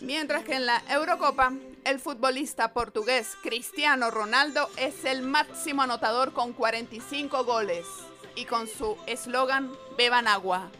Mientras 0.00 0.44
que 0.44 0.54
en 0.54 0.66
la 0.66 0.82
Eurocopa, 0.88 1.52
el 1.84 1.98
futbolista 1.98 2.72
portugués 2.72 3.36
Cristiano 3.42 4.10
Ronaldo 4.10 4.68
es 4.76 5.04
el 5.04 5.22
máximo 5.22 5.82
anotador 5.82 6.32
con 6.32 6.52
45 6.52 7.44
goles 7.44 7.86
y 8.34 8.44
con 8.44 8.68
su 8.68 8.96
eslogan 9.06 9.72
Beban 9.96 10.28
agua. 10.28 10.70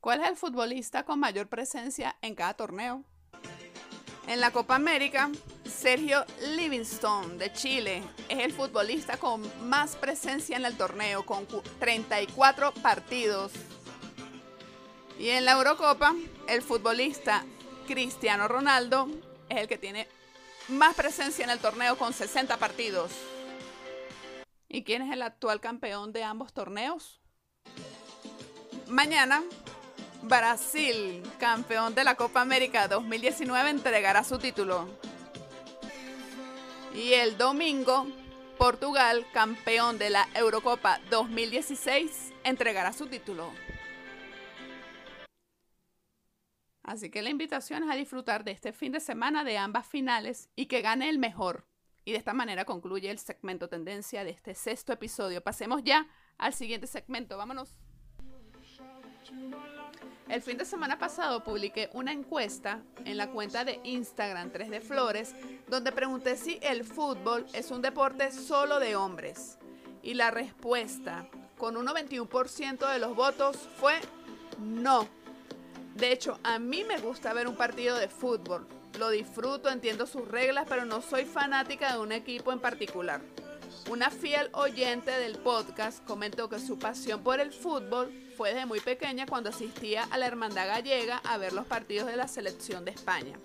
¿Cuál 0.00 0.20
es 0.22 0.28
el 0.28 0.36
futbolista 0.36 1.04
con 1.04 1.20
mayor 1.20 1.48
presencia 1.48 2.16
en 2.20 2.34
cada 2.34 2.54
torneo? 2.54 3.02
En 4.26 4.40
la 4.40 4.50
Copa 4.50 4.74
América, 4.74 5.30
Sergio 5.64 6.24
Livingstone 6.54 7.36
de 7.36 7.52
Chile 7.52 8.02
es 8.28 8.38
el 8.38 8.52
futbolista 8.52 9.16
con 9.16 9.42
más 9.68 9.96
presencia 9.96 10.56
en 10.56 10.64
el 10.64 10.76
torneo, 10.76 11.24
con 11.24 11.46
34 11.78 12.72
partidos. 12.74 13.52
Y 15.18 15.28
en 15.28 15.44
la 15.44 15.52
Eurocopa, 15.52 16.14
el 16.48 16.62
futbolista 16.62 17.44
Cristiano 17.86 18.48
Ronaldo 18.48 19.08
es 19.48 19.58
el 19.58 19.68
que 19.68 19.78
tiene 19.78 20.08
más 20.68 20.94
presencia 20.94 21.44
en 21.44 21.50
el 21.50 21.58
torneo 21.58 21.96
con 21.96 22.12
60 22.12 22.56
partidos. 22.56 23.12
¿Y 24.68 24.82
quién 24.82 25.02
es 25.02 25.12
el 25.12 25.22
actual 25.22 25.60
campeón 25.60 26.12
de 26.12 26.24
ambos 26.24 26.52
torneos? 26.52 27.20
Mañana 28.88 29.42
Brasil, 30.22 31.22
campeón 31.38 31.94
de 31.94 32.02
la 32.02 32.14
Copa 32.14 32.40
América 32.40 32.88
2019, 32.88 33.70
entregará 33.70 34.24
su 34.24 34.38
título. 34.38 34.88
Y 36.94 37.12
el 37.12 37.36
domingo, 37.36 38.06
Portugal, 38.56 39.26
campeón 39.32 39.98
de 39.98 40.10
la 40.10 40.28
Eurocopa 40.34 41.00
2016, 41.10 42.32
entregará 42.42 42.92
su 42.92 43.06
título. 43.06 43.52
Así 46.84 47.10
que 47.10 47.22
la 47.22 47.30
invitación 47.30 47.82
es 47.82 47.90
a 47.90 47.96
disfrutar 47.96 48.44
de 48.44 48.52
este 48.52 48.74
fin 48.74 48.92
de 48.92 49.00
semana 49.00 49.42
de 49.42 49.56
ambas 49.56 49.86
finales 49.86 50.50
y 50.54 50.66
que 50.66 50.82
gane 50.82 51.08
el 51.08 51.18
mejor. 51.18 51.66
Y 52.04 52.12
de 52.12 52.18
esta 52.18 52.34
manera 52.34 52.66
concluye 52.66 53.10
el 53.10 53.18
segmento 53.18 53.70
tendencia 53.70 54.22
de 54.22 54.30
este 54.30 54.54
sexto 54.54 54.92
episodio. 54.92 55.42
Pasemos 55.42 55.82
ya 55.82 56.06
al 56.36 56.52
siguiente 56.52 56.86
segmento. 56.86 57.38
Vámonos. 57.38 57.74
El 60.28 60.42
fin 60.42 60.58
de 60.58 60.66
semana 60.66 60.98
pasado 60.98 61.42
publiqué 61.42 61.88
una 61.94 62.12
encuesta 62.12 62.82
en 63.06 63.16
la 63.16 63.30
cuenta 63.30 63.64
de 63.64 63.80
Instagram 63.84 64.50
3 64.50 64.68
de 64.68 64.80
Flores 64.82 65.34
donde 65.68 65.90
pregunté 65.90 66.36
si 66.36 66.58
el 66.62 66.84
fútbol 66.84 67.46
es 67.54 67.70
un 67.70 67.80
deporte 67.80 68.30
solo 68.30 68.78
de 68.78 68.94
hombres. 68.94 69.58
Y 70.02 70.12
la 70.12 70.30
respuesta, 70.30 71.30
con 71.56 71.78
un 71.78 71.86
91% 71.86 72.92
de 72.92 72.98
los 72.98 73.16
votos, 73.16 73.56
fue 73.78 73.94
no. 74.58 75.08
De 75.94 76.12
hecho, 76.12 76.38
a 76.42 76.58
mí 76.58 76.82
me 76.84 76.98
gusta 76.98 77.32
ver 77.32 77.46
un 77.46 77.56
partido 77.56 77.96
de 77.96 78.08
fútbol. 78.08 78.66
Lo 78.98 79.10
disfruto, 79.10 79.70
entiendo 79.70 80.06
sus 80.06 80.26
reglas, 80.26 80.66
pero 80.68 80.84
no 80.84 81.00
soy 81.00 81.24
fanática 81.24 81.92
de 81.92 81.98
un 82.00 82.10
equipo 82.10 82.52
en 82.52 82.58
particular. 82.58 83.20
Una 83.90 84.10
fiel 84.10 84.48
oyente 84.52 85.10
del 85.10 85.38
podcast 85.38 86.04
comentó 86.04 86.48
que 86.48 86.58
su 86.58 86.78
pasión 86.78 87.22
por 87.22 87.38
el 87.38 87.52
fútbol 87.52 88.12
fue 88.36 88.50
desde 88.50 88.66
muy 88.66 88.80
pequeña 88.80 89.26
cuando 89.26 89.50
asistía 89.50 90.04
a 90.10 90.18
la 90.18 90.26
Hermandad 90.26 90.66
Gallega 90.66 91.18
a 91.18 91.38
ver 91.38 91.52
los 91.52 91.66
partidos 91.66 92.08
de 92.08 92.16
la 92.16 92.26
selección 92.26 92.84
de 92.84 92.90
España. 92.90 93.38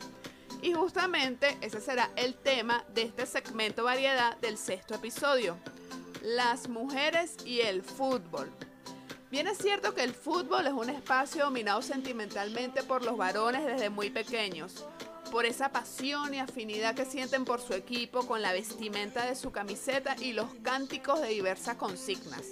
Y 0.62 0.74
justamente 0.74 1.58
ese 1.62 1.80
será 1.80 2.10
el 2.16 2.36
tema 2.36 2.84
de 2.94 3.04
este 3.04 3.26
segmento 3.26 3.84
variedad 3.84 4.38
del 4.38 4.58
sexto 4.58 4.96
episodio, 4.96 5.58
las 6.24 6.68
mujeres 6.68 7.38
y 7.46 7.62
el 7.62 7.84
fútbol. 7.84 8.50
Bien 9.32 9.46
es 9.46 9.60
cierto 9.60 9.94
que 9.94 10.04
el 10.04 10.16
fútbol 10.16 10.66
es 10.66 10.74
un 10.74 10.90
espacio 10.90 11.46
dominado 11.46 11.84
sentimentalmente 11.84 12.82
por 12.82 13.06
los 13.06 13.16
varones 13.16 13.64
desde 13.64 13.92
muy 13.92 14.10
pequeños, 14.10 14.86
por 15.32 15.46
esa 15.46 15.72
pasión 15.72 16.34
y 16.34 16.40
afinidad 16.40 16.96
que 16.96 17.06
sienten 17.06 17.46
por 17.46 17.62
su 17.62 17.74
equipo 17.74 18.26
con 18.26 18.42
la 18.42 18.54
vestimenta 18.54 19.28
de 19.28 19.36
su 19.36 19.52
camiseta 19.52 20.16
y 20.20 20.34
los 20.34 20.48
cánticos 20.64 21.22
de 21.22 21.28
diversas 21.28 21.76
consignas. 21.76 22.48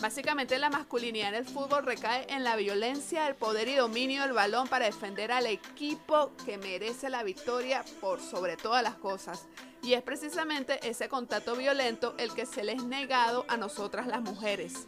Básicamente 0.00 0.58
la 0.58 0.70
masculinidad 0.70 1.28
en 1.28 1.34
el 1.34 1.44
fútbol 1.44 1.84
recae 1.84 2.26
en 2.30 2.44
la 2.44 2.56
violencia, 2.56 3.28
el 3.28 3.34
poder 3.34 3.68
y 3.68 3.74
dominio 3.74 4.22
del 4.22 4.32
balón 4.32 4.68
para 4.68 4.86
defender 4.86 5.32
al 5.32 5.46
equipo 5.46 6.32
que 6.46 6.56
merece 6.56 7.10
la 7.10 7.24
victoria 7.24 7.84
por 8.00 8.22
sobre 8.22 8.56
todas 8.56 8.82
las 8.82 8.94
cosas. 8.94 9.46
Y 9.82 9.92
es 9.92 10.02
precisamente 10.02 10.80
ese 10.88 11.10
contacto 11.10 11.56
violento 11.56 12.14
el 12.16 12.32
que 12.32 12.46
se 12.46 12.64
les 12.64 12.82
negado 12.84 13.44
a 13.48 13.58
nosotras 13.58 14.06
las 14.06 14.22
mujeres. 14.22 14.86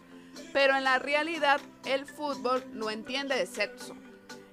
Pero 0.53 0.77
en 0.77 0.85
la 0.85 0.99
realidad 0.99 1.61
el 1.85 2.07
fútbol 2.07 2.65
no 2.73 2.91
entiende 2.91 3.37
de 3.37 3.47
sexo. 3.47 3.95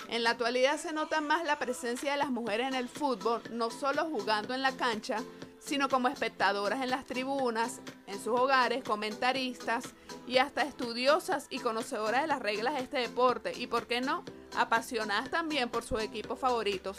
En 0.08 0.24
la 0.24 0.32
actualidad 0.32 0.78
se 0.78 0.94
nota 0.94 1.20
más 1.20 1.46
la 1.46 1.58
presencia 1.58 2.12
de 2.12 2.18
las 2.18 2.30
mujeres 2.30 2.68
en 2.68 2.76
el 2.76 2.90
fútbol, 2.90 3.42
no 3.52 3.72
solo 3.72 4.06
jugando 4.06 4.54
en 4.54 4.62
la 4.62 4.72
cancha, 4.72 5.18
sino 5.60 5.90
como 5.90 6.08
espectadoras 6.08 6.84
en 6.84 6.92
las 6.92 7.06
tribunas, 7.06 7.82
en 8.06 8.16
sus 8.16 8.40
hogares, 8.40 8.84
comentaristas 8.84 9.96
y 10.28 10.38
hasta 10.38 10.62
estudiosas 10.62 11.48
y 11.50 11.60
conocedoras 11.60 12.22
de 12.22 12.28
las 12.28 12.40
reglas 12.40 12.76
de 12.76 12.82
este 12.82 12.98
deporte 12.98 13.52
y, 13.56 13.66
por 13.66 13.88
qué 13.88 14.00
no, 14.00 14.24
apasionadas 14.56 15.32
también 15.32 15.70
por 15.70 15.84
sus 15.84 16.02
equipos 16.02 16.38
favoritos. 16.38 16.98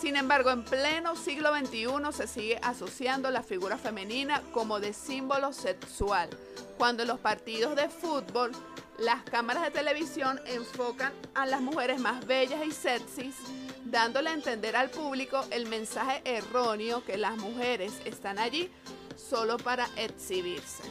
Sin 0.00 0.16
embargo, 0.16 0.50
en 0.50 0.62
pleno 0.62 1.16
siglo 1.16 1.56
XXI 1.56 2.12
se 2.12 2.26
sigue 2.26 2.58
asociando 2.62 3.30
la 3.30 3.42
figura 3.42 3.78
femenina 3.78 4.42
como 4.52 4.78
de 4.78 4.92
símbolo 4.92 5.52
sexual, 5.52 6.28
cuando 6.76 7.02
en 7.02 7.08
los 7.08 7.18
partidos 7.18 7.74
de 7.76 7.88
fútbol 7.88 8.52
las 8.98 9.22
cámaras 9.24 9.62
de 9.64 9.70
televisión 9.70 10.40
enfocan 10.46 11.12
a 11.34 11.46
las 11.46 11.60
mujeres 11.60 11.98
más 11.98 12.26
bellas 12.26 12.64
y 12.66 12.72
sexys 12.72 13.36
dándole 13.84 14.30
a 14.30 14.34
entender 14.34 14.76
al 14.76 14.90
público 14.90 15.44
el 15.50 15.66
mensaje 15.66 16.20
erróneo 16.24 17.04
que 17.04 17.16
las 17.16 17.36
mujeres 17.36 17.94
están 18.04 18.38
allí 18.38 18.70
solo 19.16 19.56
para 19.56 19.88
exhibirse. 19.96 20.82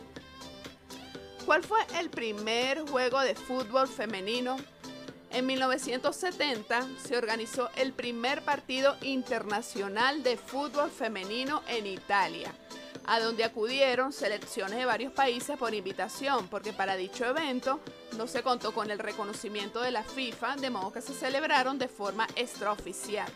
¿Cuál 1.45 1.63
fue 1.63 1.79
el 1.99 2.09
primer 2.09 2.89
juego 2.89 3.19
de 3.19 3.35
fútbol 3.35 3.87
femenino? 3.87 4.57
En 5.35 5.47
1970 5.47 6.87
se 6.97 7.17
organizó 7.17 7.69
el 7.75 7.91
primer 7.91 8.41
partido 8.43 8.95
internacional 9.01 10.23
de 10.23 10.37
fútbol 10.37 10.89
femenino 10.89 11.61
en 11.67 11.87
Italia. 11.87 12.55
a 13.07 13.19
donde 13.19 13.43
acudieron 13.43 14.13
selecciones 14.13 14.79
de 14.79 14.85
varios 14.85 15.11
países 15.11 15.57
por 15.57 15.75
invitación, 15.75 16.47
porque 16.47 16.73
para 16.73 16.95
dicho 16.95 17.25
evento 17.25 17.79
no 18.17 18.25
se 18.25 18.41
contó 18.41 18.73
con 18.73 18.89
el 18.89 18.97
reconocimiento 18.97 19.81
de 19.81 19.91
la 19.91 20.03
FIFA, 20.03 20.55
de 20.55 20.71
modo 20.71 20.91
que 20.91 21.01
se 21.01 21.13
celebraron 21.13 21.77
de 21.77 21.87
forma 21.87 22.25
extraoficial. 22.35 23.31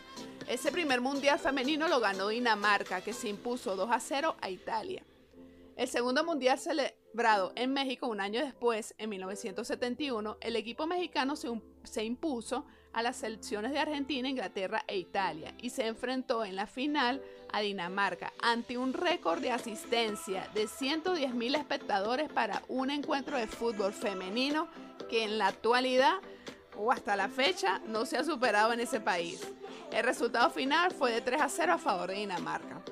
Ese 0.48 0.72
primer 0.72 1.02
mundial 1.02 1.38
femenino 1.38 1.88
lo 1.88 2.00
ganó 2.00 2.30
Dinamarca, 2.30 3.02
que 3.02 3.14
se 3.14 3.30
impuso 3.30 3.76
2 3.76 3.92
a 3.92 4.00
0 4.00 4.38
a 4.42 4.50
Italia. 4.50 5.04
El 5.80 5.88
segundo 5.88 6.26
mundial 6.26 6.60
celebrado 6.60 7.54
en 7.56 7.72
México 7.72 8.08
un 8.08 8.20
año 8.20 8.44
después, 8.44 8.94
en 8.98 9.12
1971, 9.12 10.36
el 10.42 10.58
equipo 10.58 10.86
mexicano 10.88 11.38
se, 11.38 11.48
se 11.84 12.04
impuso 12.04 12.66
a 12.94 13.04
las 13.04 13.18
selecciones 13.18 13.72
de 13.72 13.80
Argentina, 13.80 14.30
Inglaterra 14.30 14.84
e 14.88 14.98
Italia 14.98 15.54
y 15.60 15.70
se 15.70 15.88
enfrentó 15.88 16.44
en 16.44 16.56
la 16.56 16.68
final 16.68 17.22
a 17.52 17.62
Dinamarca 17.62 18.34
ante 18.42 18.78
un 18.78 18.94
récord 18.94 19.42
de 19.42 19.52
asistencia 19.52 20.48
de 20.54 20.68
110 20.68 21.34
mil 21.34 21.56
espectadores 21.56 22.30
para 22.30 22.64
un 22.68 22.90
encuentro 22.90 23.38
de 23.38 23.48
fútbol 23.48 23.94
femenino 23.94 24.68
que 25.10 25.24
en 25.24 25.38
la 25.38 25.48
actualidad 25.48 26.16
o 26.78 26.92
hasta 26.92 27.16
la 27.16 27.30
fecha 27.30 27.80
no 27.88 28.06
se 28.06 28.18
ha 28.18 28.24
superado 28.24 28.74
en 28.74 28.80
ese 28.80 29.00
país. 29.00 29.42
El 29.92 30.04
resultado 30.04 30.50
final 30.50 30.92
fue 30.92 31.12
de 31.12 31.22
3 31.22 31.42
a 31.42 31.50
0 31.50 31.74
a 31.74 31.78
favor 31.78 32.10
de 32.10 32.16
Dinamarca. 32.16 32.84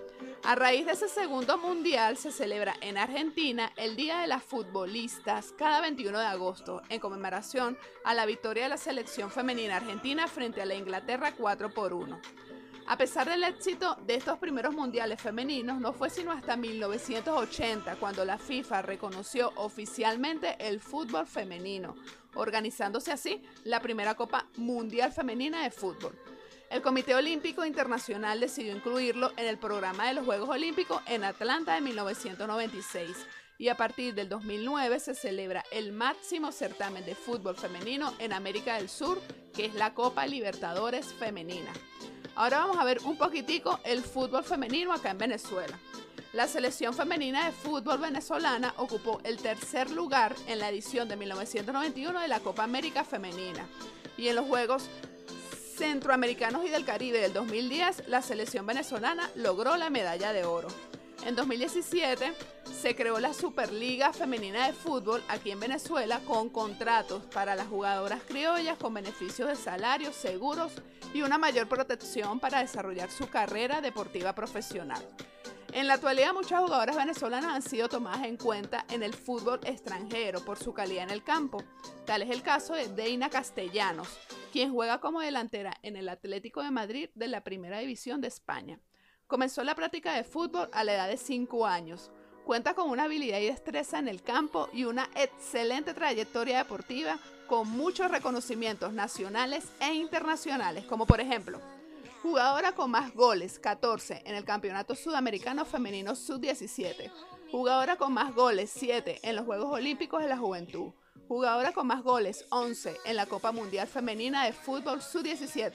A 0.48 0.56
raíz 0.56 0.86
de 0.86 0.94
ese 0.94 1.10
segundo 1.10 1.58
mundial 1.58 2.16
se 2.16 2.32
celebra 2.32 2.74
en 2.80 2.98
Argentina 2.98 3.74
el 3.76 3.98
Día 3.98 4.20
de 4.20 4.28
las 4.28 4.42
Futbolistas 4.42 5.54
cada 5.58 5.82
21 5.82 6.18
de 6.18 6.26
agosto 6.26 6.82
en 6.88 7.02
conmemoración 7.02 7.78
a 8.06 8.14
la 8.14 8.26
victoria 8.26 8.64
de 8.64 8.70
la 8.70 8.78
selección 8.78 9.30
femenina 9.30 9.76
argentina 9.76 10.26
frente 10.26 10.62
a 10.62 10.66
la 10.66 10.76
Inglaterra 10.76 11.34
4 11.38 11.74
por 11.74 11.92
1. 11.92 12.22
A 12.88 12.98
pesar 12.98 13.28
del 13.28 13.44
éxito 13.44 13.98
de 14.08 14.16
estos 14.16 14.40
primeros 14.40 14.74
mundiales 14.74 15.22
femeninos, 15.22 15.82
no 15.82 15.92
fue 15.92 16.10
sino 16.10 16.32
hasta 16.32 16.56
1980 16.56 17.98
cuando 17.98 18.24
la 18.24 18.38
FIFA 18.38 18.84
reconoció 18.84 19.52
oficialmente 19.58 20.56
el 20.66 20.80
fútbol 20.80 21.28
femenino, 21.28 21.94
organizándose 22.36 23.12
así 23.12 23.44
la 23.66 23.82
primera 23.82 24.16
Copa 24.16 24.48
Mundial 24.56 25.12
Femenina 25.12 25.64
de 25.64 25.72
Fútbol. 25.72 26.18
El 26.70 26.82
Comité 26.82 27.16
Olímpico 27.16 27.64
Internacional 27.66 28.42
decidió 28.42 28.76
incluirlo 28.76 29.32
en 29.38 29.48
el 29.48 29.58
programa 29.58 30.08
de 30.08 30.14
los 30.14 30.26
Juegos 30.26 30.50
Olímpicos 30.50 31.02
en 31.06 31.24
Atlanta 31.24 31.76
de 31.76 31.82
1996 31.82 33.16
y 33.58 33.70
a 33.70 33.78
partir 33.78 34.14
del 34.14 34.28
2009 34.28 35.00
se 35.00 35.16
celebra 35.16 35.64
el 35.72 35.94
máximo 35.94 36.52
certamen 36.52 37.06
de 37.06 37.16
fútbol 37.16 37.56
femenino 37.56 38.14
en 38.20 38.34
América 38.34 38.76
del 38.76 38.90
Sur, 38.90 39.22
que 39.54 39.66
es 39.66 39.76
la 39.76 39.94
Copa 39.94 40.28
Libertadores 40.28 41.14
Femenina. 41.14 41.72
Ahora 42.36 42.60
vamos 42.60 42.78
a 42.78 42.84
ver 42.84 43.00
un 43.06 43.18
poquitico 43.18 43.80
el 43.86 44.02
fútbol 44.04 44.44
femenino 44.44 44.92
acá 44.92 45.12
en 45.12 45.18
Venezuela. 45.18 45.80
La 46.34 46.48
selección 46.48 46.94
femenina 46.94 47.46
de 47.46 47.54
fútbol 47.54 47.98
venezolana 47.98 48.74
ocupó 48.78 49.22
el 49.24 49.38
tercer 49.38 49.90
lugar 49.90 50.36
en 50.48 50.60
la 50.60 50.70
edición 50.70 51.08
de 51.08 51.16
1991 51.16 52.20
de 52.20 52.28
la 52.28 52.42
Copa 52.42 52.66
América 52.66 53.06
Femenina 53.06 53.66
y 54.18 54.28
en 54.28 54.36
los 54.36 54.46
Juegos 54.46 54.90
Centroamericanos 55.78 56.66
y 56.66 56.70
del 56.70 56.86
Caribe 56.86 57.20
del 57.20 57.34
2010, 57.34 58.08
la 58.08 58.24
selección 58.24 58.66
venezolana 58.66 59.30
logró 59.36 59.78
la 59.78 59.92
medalla 59.92 60.34
de 60.34 60.44
oro. 60.44 60.70
En 61.24 61.36
2017 61.36 62.34
se 62.82 62.96
creó 62.96 63.20
la 63.20 63.32
Superliga 63.32 64.12
Femenina 64.12 64.66
de 64.66 64.74
Fútbol 64.74 65.24
aquí 65.28 65.52
en 65.52 65.60
Venezuela 65.60 66.20
con 66.26 66.50
contratos 66.50 67.24
para 67.32 67.54
las 67.54 67.68
jugadoras 67.68 68.24
criollas 68.28 68.80
con 68.80 68.96
beneficios 68.96 69.50
de 69.50 69.56
salarios, 69.56 70.16
seguros 70.16 70.72
y 71.14 71.22
una 71.22 71.38
mayor 71.38 71.70
protección 71.70 72.40
para 72.40 72.62
desarrollar 72.62 73.12
su 73.12 73.30
carrera 73.30 73.80
deportiva 73.80 74.34
profesional. 74.34 75.06
En 75.74 75.86
la 75.86 75.96
actualidad 75.96 76.34
muchas 76.34 76.60
jugadoras 76.60 76.96
venezolanas 76.96 77.54
han 77.54 77.62
sido 77.62 77.88
tomadas 77.88 78.26
en 78.26 78.38
cuenta 78.38 78.86
en 78.90 79.04
el 79.04 79.14
fútbol 79.14 79.60
extranjero 79.64 80.44
por 80.44 80.58
su 80.58 80.74
calidad 80.74 81.04
en 81.04 81.12
el 81.12 81.24
campo. 81.24 81.64
Tal 82.06 82.24
es 82.24 82.32
el 82.32 82.42
caso 82.42 82.74
de 82.74 82.88
Deina 82.88 83.30
Castellanos, 83.30 84.08
quien 84.52 84.74
juega 84.74 85.00
como 85.00 85.22
delantera 85.22 85.74
en 85.84 85.96
el 85.96 86.10
Atlético 86.10 86.62
de 86.64 86.72
Madrid 86.72 87.10
de 87.16 87.28
la 87.28 87.44
Primera 87.44 87.80
División 87.80 88.22
de 88.22 88.28
España. 88.28 88.80
Comenzó 89.28 89.64
la 89.64 89.76
práctica 89.76 90.14
de 90.14 90.24
fútbol 90.24 90.70
a 90.74 90.84
la 90.84 90.94
edad 90.94 91.08
de 91.08 91.18
5 91.18 91.66
años. 91.66 92.12
Cuenta 92.46 92.74
con 92.74 92.90
una 92.90 93.04
habilidad 93.04 93.40
y 93.40 93.48
destreza 93.48 94.00
en 94.00 94.08
el 94.08 94.22
campo 94.22 94.70
y 94.72 94.86
una 94.86 95.10
excelente 95.16 95.94
trayectoria 95.94 96.60
deportiva 96.60 97.20
con 97.48 97.70
muchos 97.70 98.10
reconocimientos 98.10 98.94
nacionales 98.94 99.66
e 99.80 99.94
internacionales, 99.94 100.86
como 100.86 101.06
por 101.06 101.20
ejemplo 101.20 101.60
Jugadora 102.22 102.74
con 102.74 102.92
más 102.92 103.14
goles, 103.14 103.60
14, 103.60 104.24
en 104.26 104.36
el 104.36 104.44
Campeonato 104.44 104.96
Sudamericano 104.96 105.66
Femenino 105.66 106.16
Sub-17. 106.16 107.12
Jugadora 107.52 107.96
con 107.96 108.12
más 108.12 108.34
goles, 108.34 108.72
7, 108.74 109.20
en 109.24 109.36
los 109.36 109.46
Juegos 109.46 109.72
Olímpicos 109.72 110.22
de 110.22 110.28
la 110.28 110.38
Juventud. 110.38 110.92
Jugadora 111.28 111.74
con 111.74 111.88
más 111.88 112.04
goles, 112.04 112.46
11, 112.50 113.02
en 113.04 113.16
la 113.18 113.26
Copa 113.26 113.52
Mundial 113.52 113.88
Femenina 113.88 114.46
de 114.46 114.54
Fútbol 114.54 115.02
Sub-17. 115.02 115.74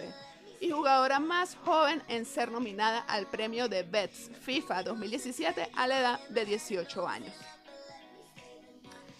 Y 0.60 0.70
jugadora 0.70 1.20
más 1.20 1.56
joven 1.56 2.02
en 2.08 2.24
ser 2.24 2.50
nominada 2.50 3.00
al 3.00 3.26
premio 3.26 3.68
de 3.68 3.82
BETS 3.82 4.30
FIFA 4.40 4.82
2017 4.84 5.70
a 5.76 5.86
la 5.86 6.00
edad 6.00 6.28
de 6.28 6.46
18 6.46 7.06
años. 7.06 7.34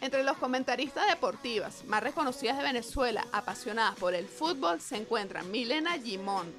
Entre 0.01 0.25
los 0.25 0.39
comentaristas 0.39 1.07
deportivas 1.09 1.85
más 1.85 2.03
reconocidas 2.03 2.57
de 2.57 2.65
Venezuela, 2.65 3.27
apasionadas 3.33 3.97
por 3.97 4.15
el 4.15 4.27
fútbol, 4.27 4.81
se 4.81 4.97
encuentran 4.97 5.51
Milena 5.51 5.99
Gimón, 5.99 6.53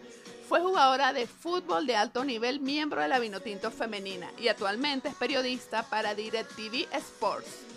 fue 0.48 0.62
jugadora 0.62 1.14
de 1.14 1.26
fútbol 1.26 1.88
de 1.88 1.96
alto 1.96 2.24
nivel, 2.24 2.60
miembro 2.60 3.02
de 3.02 3.08
la 3.08 3.18
Vinotinto 3.18 3.72
Femenina 3.72 4.30
y 4.38 4.50
actualmente 4.50 5.10
es 5.10 5.16
periodista 5.16 5.84
para 5.90 6.14
DirecTV 6.14 6.94
Sports. 6.94 7.73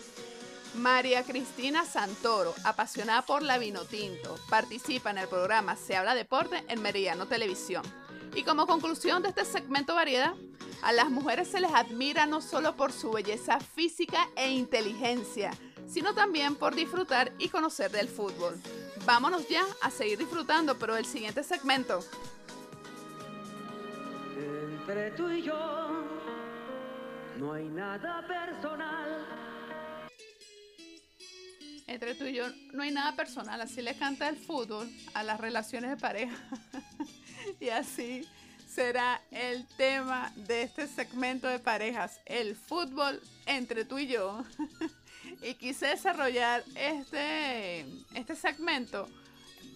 María 0.77 1.23
Cristina 1.23 1.85
Santoro, 1.85 2.55
apasionada 2.65 3.23
por 3.23 3.43
la 3.43 3.59
Vinotinto, 3.59 4.37
participa 4.49 5.11
en 5.11 5.19
el 5.19 5.29
programa 5.29 5.77
Se 5.77 5.97
habla 5.97 6.15
deporte 6.15 6.65
en 6.69 6.83
Meridiano 6.83 7.27
Televisión. 7.27 7.83
Y 8.35 8.43
como 8.43 8.67
conclusión 8.67 9.23
de 9.23 9.31
este 9.31 9.45
segmento 9.45 9.95
variedad, 9.95 10.35
a 10.83 10.93
las 10.93 11.09
mujeres 11.09 11.49
se 11.49 11.61
les 11.61 11.73
admira 11.73 12.27
no 12.27 12.41
solo 12.41 12.77
por 12.77 12.93
su 12.93 13.11
belleza 13.11 13.59
física 13.61 14.29
e 14.37 14.51
inteligencia, 14.51 15.53
sino 15.87 16.15
también 16.15 16.57
por 16.57 16.75
disfrutar 16.75 17.33
y 17.39 17.49
conocer 17.49 17.91
del 17.91 18.09
fútbol. 18.09 18.61
Vámonos 19.07 19.49
ya 19.49 19.65
a 19.83 19.91
seguir 19.91 20.19
disfrutando, 20.19 20.79
pero 20.79 20.97
el 20.97 21.07
siguiente 21.07 21.43
segmento 21.43 22.01
entre 24.87 25.11
tú 25.13 25.29
y 25.31 25.43
yo 25.43 25.55
no 27.39 27.53
hay 27.53 27.69
nada 27.69 28.25
personal. 28.27 29.46
Entre 31.87 32.15
tú 32.17 32.25
y 32.25 32.35
yo 32.35 32.47
no 32.73 32.83
hay 32.83 32.91
nada 32.91 33.15
personal, 33.15 33.61
así 33.61 33.81
le 33.81 33.95
canta 33.95 34.29
el 34.29 34.37
fútbol 34.37 34.91
a 35.15 35.23
las 35.23 35.39
relaciones 35.39 35.91
de 35.91 35.97
pareja. 35.97 36.37
y 37.61 37.69
así 37.69 38.27
será 38.67 39.23
el 39.31 39.67
tema 39.77 40.33
de 40.35 40.63
este 40.63 40.89
segmento 40.89 41.47
de 41.47 41.61
parejas, 41.61 42.21
el 42.27 42.57
fútbol 42.57 43.21
entre 43.47 43.85
tú 43.85 43.99
y 43.99 44.09
yo. 44.09 44.45
y 45.43 45.55
quise 45.55 45.87
desarrollar 45.87 46.65
este, 46.75 47.87
este 48.15 48.35
segmento 48.35 49.09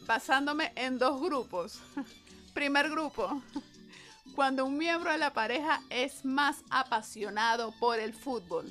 basándome 0.07 0.73
en 0.75 0.99
dos 0.99 1.21
grupos. 1.21 1.81
Primer 2.55 2.91
grupo, 2.91 3.41
cuando 4.35 4.67
un 4.67 4.77
miembro 4.77 5.13
de 5.13 5.19
la 5.19 5.33
pareja 5.33 5.81
es 5.91 6.25
más 6.25 6.65
apasionado 6.71 7.73
por 7.79 8.01
el 8.01 8.13
fútbol. 8.13 8.69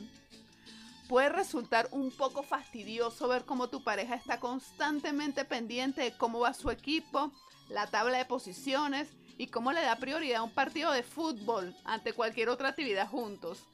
Puede 1.10 1.30
resultar 1.30 1.90
un 1.90 2.12
poco 2.12 2.44
fastidioso 2.44 3.28
ver 3.28 3.44
cómo 3.44 3.68
tu 3.68 3.84
pareja 3.84 4.14
está 4.14 4.40
constantemente 4.40 5.44
pendiente 5.44 6.02
de 6.02 6.16
cómo 6.16 6.42
va 6.42 6.54
su 6.54 6.70
equipo, 6.70 7.32
la 7.68 7.88
tabla 7.88 8.20
de 8.20 8.26
posiciones 8.26 9.10
y 9.36 9.48
cómo 9.48 9.72
le 9.72 9.82
da 9.82 9.96
prioridad 9.96 10.42
a 10.42 10.44
un 10.44 10.54
partido 10.54 10.92
de 10.92 11.02
fútbol 11.02 11.76
ante 11.84 12.14
cualquier 12.14 12.50
otra 12.50 12.70
actividad 12.70 13.10
juntos. 13.10 13.66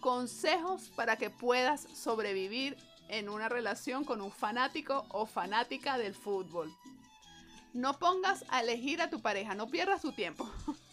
Consejos 0.00 0.90
para 0.94 1.16
que 1.16 1.30
puedas 1.30 1.88
sobrevivir 1.94 2.76
en 3.08 3.30
una 3.30 3.48
relación 3.48 4.04
con 4.04 4.20
un 4.20 4.30
fanático 4.30 5.06
o 5.08 5.24
fanática 5.24 5.96
del 5.96 6.14
fútbol. 6.14 6.76
No 7.72 7.98
pongas 7.98 8.44
a 8.50 8.60
elegir 8.60 9.00
a 9.00 9.08
tu 9.08 9.22
pareja, 9.22 9.54
no 9.54 9.70
pierdas 9.70 10.02
tu 10.02 10.12
tiempo. 10.12 10.46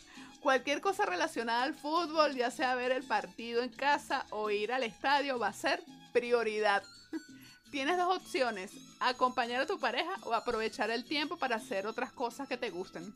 cualquier 0.48 0.80
cosa 0.80 1.06
relacionada 1.06 1.64
al 1.64 1.76
fútbol, 1.76 2.34
ya 2.34 2.50
sea 2.52 2.74
ver 2.74 2.94
el 2.94 3.04
partido 3.04 3.62
en 3.64 3.70
casa 3.70 4.26
o 4.30 4.50
ir 4.50 4.72
al 4.72 4.84
estadio, 4.84 5.38
va 5.38 5.50
a 5.50 5.54
ser 5.54 5.84
prioridad. 6.14 6.84
Tienes 7.70 7.98
dos 7.98 8.16
opciones, 8.16 8.72
acompañar 9.02 9.60
a 9.60 9.66
tu 9.66 9.78
pareja 9.78 10.14
o 10.24 10.34
aprovechar 10.34 10.90
el 10.90 11.04
tiempo 11.04 11.36
para 11.36 11.58
hacer 11.58 11.86
otras 11.86 12.14
cosas 12.14 12.48
que 12.48 12.56
te 12.56 12.70
gusten. 12.70 13.14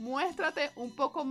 Muéstrate 0.00 0.72
un 0.74 0.96
poco 0.96 1.24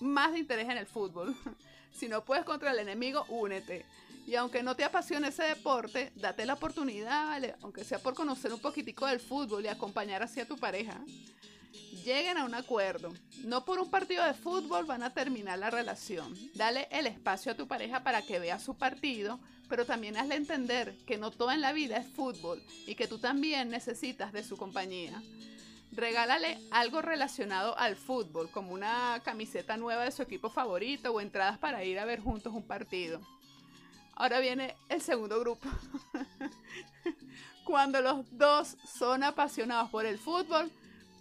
más 0.00 0.32
de 0.32 0.40
interés 0.40 0.68
en 0.68 0.78
el 0.78 0.86
fútbol. 0.86 1.36
Si 1.92 2.08
no 2.08 2.24
puedes 2.24 2.44
contra 2.44 2.72
el 2.72 2.78
enemigo, 2.80 3.24
únete. 3.28 3.84
Y 4.26 4.34
aunque 4.34 4.62
no 4.62 4.74
te 4.74 4.82
apasione 4.82 5.28
ese 5.28 5.44
deporte, 5.44 6.10
date 6.16 6.46
la 6.46 6.54
oportunidad, 6.54 7.38
aunque 7.60 7.84
sea 7.84 7.98
por 8.00 8.14
conocer 8.14 8.50
un 8.52 8.60
poquitico 8.60 9.06
del 9.06 9.20
fútbol 9.20 9.66
y 9.66 9.68
acompañar 9.68 10.22
hacia 10.22 10.48
tu 10.48 10.56
pareja. 10.56 10.98
Lleguen 12.04 12.38
a 12.38 12.44
un 12.44 12.54
acuerdo. 12.54 13.12
No 13.44 13.64
por 13.64 13.78
un 13.78 13.90
partido 13.90 14.24
de 14.24 14.34
fútbol 14.34 14.84
van 14.84 15.02
a 15.02 15.14
terminar 15.14 15.58
la 15.58 15.70
relación. 15.70 16.34
Dale 16.54 16.88
el 16.90 17.06
espacio 17.06 17.52
a 17.52 17.54
tu 17.56 17.68
pareja 17.68 18.02
para 18.02 18.22
que 18.22 18.38
vea 18.38 18.58
su 18.58 18.76
partido, 18.76 19.38
pero 19.68 19.86
también 19.86 20.16
hazle 20.16 20.36
entender 20.36 20.96
que 21.06 21.18
no 21.18 21.30
todo 21.30 21.52
en 21.52 21.60
la 21.60 21.72
vida 21.72 21.96
es 21.96 22.08
fútbol 22.08 22.62
y 22.86 22.94
que 22.94 23.08
tú 23.08 23.18
también 23.18 23.70
necesitas 23.70 24.32
de 24.32 24.42
su 24.42 24.56
compañía. 24.56 25.22
Regálale 25.92 26.58
algo 26.70 27.02
relacionado 27.02 27.78
al 27.78 27.96
fútbol, 27.96 28.50
como 28.50 28.72
una 28.72 29.20
camiseta 29.24 29.76
nueva 29.76 30.04
de 30.04 30.10
su 30.10 30.22
equipo 30.22 30.50
favorito 30.50 31.12
o 31.12 31.20
entradas 31.20 31.58
para 31.58 31.84
ir 31.84 31.98
a 31.98 32.04
ver 32.04 32.20
juntos 32.20 32.52
un 32.54 32.66
partido. 32.66 33.20
Ahora 34.14 34.40
viene 34.40 34.74
el 34.88 35.02
segundo 35.02 35.38
grupo. 35.40 35.68
Cuando 37.64 38.00
los 38.00 38.26
dos 38.30 38.76
son 38.84 39.22
apasionados 39.22 39.90
por 39.90 40.06
el 40.06 40.18
fútbol, 40.18 40.70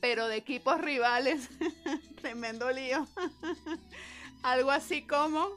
pero 0.02 0.28
de 0.28 0.36
equipos 0.36 0.82
rivales, 0.82 1.48
tremendo 2.22 2.70
lío. 2.72 3.08
Algo 4.44 4.72
así 4.72 5.04
como 5.04 5.56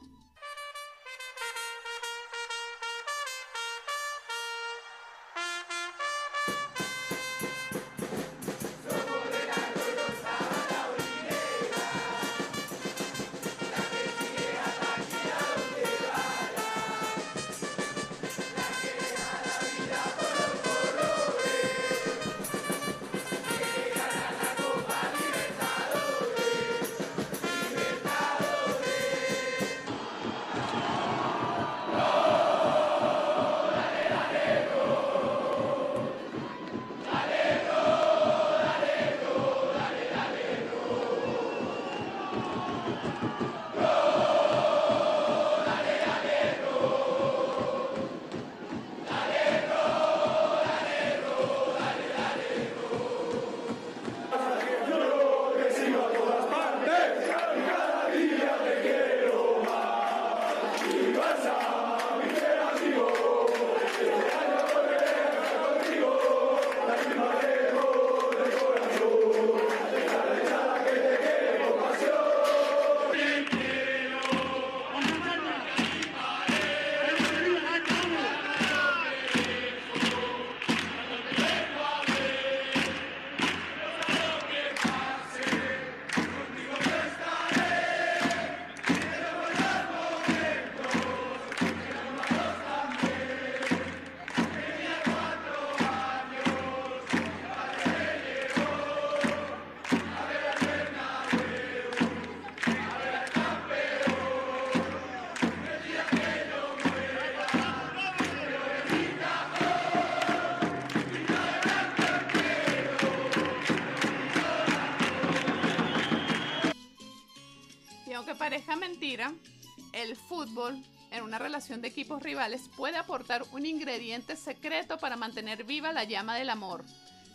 en 121.11 121.23
una 121.23 121.39
relación 121.39 121.81
de 121.81 121.87
equipos 121.87 122.21
rivales 122.21 122.69
puede 122.75 122.97
aportar 122.97 123.43
un 123.51 123.65
ingrediente 123.65 124.35
secreto 124.35 124.99
para 124.99 125.17
mantener 125.17 125.63
viva 125.63 125.91
la 125.91 126.03
llama 126.03 126.35
del 126.35 126.51
amor, 126.51 126.83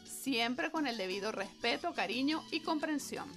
siempre 0.05 0.71
con 0.71 0.87
el 0.87 0.97
debido 0.97 1.33
respeto, 1.33 1.93
cariño 1.93 2.45
y 2.53 2.61
comprensión. 2.61 3.29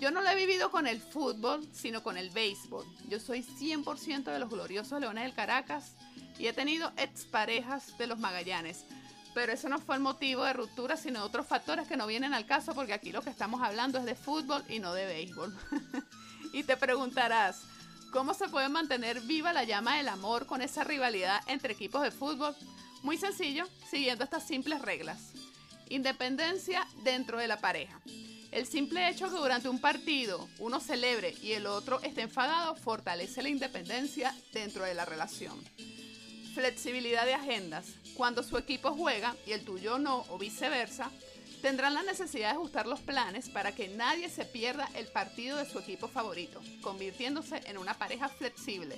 Yo 0.00 0.10
no 0.10 0.20
lo 0.20 0.30
he 0.30 0.34
vivido 0.34 0.70
con 0.70 0.86
el 0.86 1.00
fútbol, 1.00 1.66
sino 1.72 2.02
con 2.02 2.16
el 2.16 2.30
béisbol. 2.30 2.84
Yo 3.08 3.20
soy 3.20 3.42
100% 3.42 4.24
de 4.24 4.38
los 4.38 4.50
gloriosos 4.50 5.00
Leones 5.00 5.24
del 5.24 5.34
Caracas 5.34 5.94
y 6.38 6.46
he 6.46 6.52
tenido 6.52 6.92
exparejas 6.96 7.96
de 7.98 8.06
los 8.06 8.18
Magallanes. 8.18 8.84
Pero 9.34 9.52
eso 9.52 9.68
no 9.68 9.78
fue 9.78 9.96
el 9.96 10.02
motivo 10.02 10.44
de 10.44 10.52
ruptura, 10.52 10.96
sino 10.96 11.22
otros 11.22 11.46
factores 11.46 11.86
que 11.86 11.96
no 11.96 12.06
vienen 12.06 12.34
al 12.34 12.46
caso 12.46 12.74
porque 12.74 12.94
aquí 12.94 13.12
lo 13.12 13.22
que 13.22 13.30
estamos 13.30 13.60
hablando 13.62 13.98
es 13.98 14.04
de 14.04 14.14
fútbol 14.16 14.64
y 14.68 14.80
no 14.80 14.92
de 14.92 15.06
béisbol. 15.06 15.56
Y 16.50 16.62
te 16.62 16.78
preguntarás, 16.78 17.60
¿cómo 18.10 18.34
se 18.34 18.48
puede 18.48 18.68
mantener 18.68 19.20
viva 19.20 19.52
la 19.52 19.64
llama 19.64 19.96
del 19.96 20.08
amor 20.08 20.46
con 20.46 20.62
esa 20.62 20.84
rivalidad 20.84 21.40
entre 21.46 21.72
equipos 21.72 22.02
de 22.02 22.10
fútbol? 22.10 22.54
Muy 23.02 23.16
sencillo, 23.16 23.66
siguiendo 23.88 24.24
estas 24.24 24.46
simples 24.46 24.82
reglas. 24.82 25.32
Independencia 25.88 26.86
dentro 27.02 27.38
de 27.38 27.48
la 27.48 27.60
pareja. 27.60 28.00
El 28.50 28.66
simple 28.66 29.08
hecho 29.08 29.30
que 29.30 29.36
durante 29.36 29.68
un 29.68 29.80
partido 29.80 30.48
uno 30.58 30.80
celebre 30.80 31.34
y 31.42 31.52
el 31.52 31.66
otro 31.66 32.00
esté 32.02 32.22
enfadado 32.22 32.74
fortalece 32.76 33.42
la 33.42 33.50
independencia 33.50 34.34
dentro 34.52 34.84
de 34.84 34.94
la 34.94 35.04
relación. 35.04 35.56
Flexibilidad 36.54 37.24
de 37.24 37.34
agendas. 37.34 37.86
Cuando 38.14 38.42
su 38.42 38.56
equipo 38.56 38.92
juega 38.92 39.36
y 39.46 39.52
el 39.52 39.64
tuyo 39.64 39.98
no 39.98 40.24
o 40.30 40.38
viceversa, 40.38 41.10
Tendrán 41.62 41.94
la 41.94 42.02
necesidad 42.02 42.50
de 42.50 42.56
ajustar 42.56 42.86
los 42.86 43.00
planes 43.00 43.48
para 43.48 43.72
que 43.72 43.88
nadie 43.88 44.28
se 44.28 44.44
pierda 44.44 44.88
el 44.94 45.08
partido 45.08 45.56
de 45.56 45.68
su 45.68 45.78
equipo 45.78 46.06
favorito, 46.06 46.60
convirtiéndose 46.82 47.60
en 47.66 47.78
una 47.78 47.94
pareja 47.94 48.28
flexible. 48.28 48.96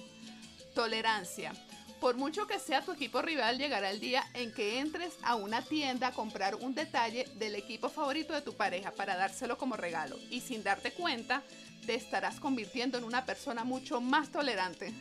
Tolerancia. 0.74 1.52
Por 2.00 2.16
mucho 2.16 2.46
que 2.46 2.58
sea 2.58 2.82
tu 2.82 2.92
equipo 2.92 3.20
rival, 3.20 3.58
llegará 3.58 3.90
el 3.90 4.00
día 4.00 4.24
en 4.34 4.52
que 4.52 4.78
entres 4.78 5.14
a 5.22 5.36
una 5.36 5.62
tienda 5.62 6.08
a 6.08 6.12
comprar 6.12 6.54
un 6.54 6.74
detalle 6.74 7.26
del 7.34 7.54
equipo 7.54 7.90
favorito 7.90 8.32
de 8.32 8.40
tu 8.40 8.54
pareja 8.54 8.90
para 8.90 9.16
dárselo 9.16 9.58
como 9.58 9.76
regalo 9.76 10.18
y 10.30 10.40
sin 10.40 10.62
darte 10.62 10.92
cuenta 10.92 11.42
te 11.84 11.94
estarás 11.94 12.40
convirtiendo 12.40 12.96
en 12.96 13.04
una 13.04 13.26
persona 13.26 13.64
mucho 13.64 14.00
más 14.00 14.30
tolerante. 14.30 14.94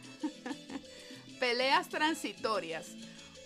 Peleas 1.39 1.87
transitorias. 1.87 2.87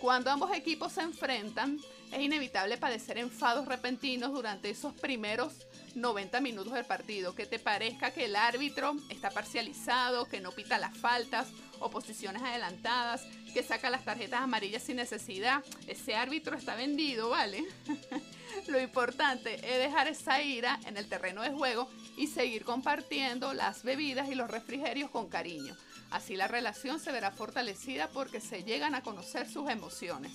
Cuando 0.00 0.30
ambos 0.30 0.52
equipos 0.52 0.92
se 0.92 1.02
enfrentan, 1.02 1.78
es 2.14 2.20
inevitable 2.20 2.76
padecer 2.76 3.18
enfados 3.18 3.66
repentinos 3.66 4.32
durante 4.32 4.70
esos 4.70 4.92
primeros 4.94 5.66
90 5.96 6.40
minutos 6.40 6.72
del 6.72 6.84
partido, 6.84 7.34
que 7.34 7.44
te 7.44 7.58
parezca 7.58 8.12
que 8.12 8.26
el 8.26 8.36
árbitro 8.36 8.94
está 9.08 9.30
parcializado, 9.30 10.28
que 10.28 10.40
no 10.40 10.52
pita 10.52 10.78
las 10.78 10.96
faltas 10.96 11.48
o 11.80 11.90
posiciones 11.90 12.40
adelantadas, 12.40 13.24
que 13.52 13.64
saca 13.64 13.90
las 13.90 14.04
tarjetas 14.04 14.42
amarillas 14.42 14.84
sin 14.84 14.96
necesidad. 14.96 15.64
Ese 15.88 16.14
árbitro 16.14 16.56
está 16.56 16.76
vendido, 16.76 17.30
¿vale? 17.30 17.64
Lo 18.68 18.80
importante 18.80 19.54
es 19.54 19.78
dejar 19.78 20.06
esa 20.06 20.40
ira 20.40 20.78
en 20.86 20.96
el 20.96 21.08
terreno 21.08 21.42
de 21.42 21.50
juego 21.50 21.90
y 22.16 22.28
seguir 22.28 22.64
compartiendo 22.64 23.54
las 23.54 23.82
bebidas 23.82 24.28
y 24.28 24.36
los 24.36 24.48
refrigerios 24.48 25.10
con 25.10 25.28
cariño. 25.28 25.76
Así 26.10 26.36
la 26.36 26.46
relación 26.46 27.00
se 27.00 27.10
verá 27.10 27.32
fortalecida 27.32 28.08
porque 28.08 28.40
se 28.40 28.62
llegan 28.62 28.94
a 28.94 29.02
conocer 29.02 29.50
sus 29.50 29.68
emociones 29.68 30.32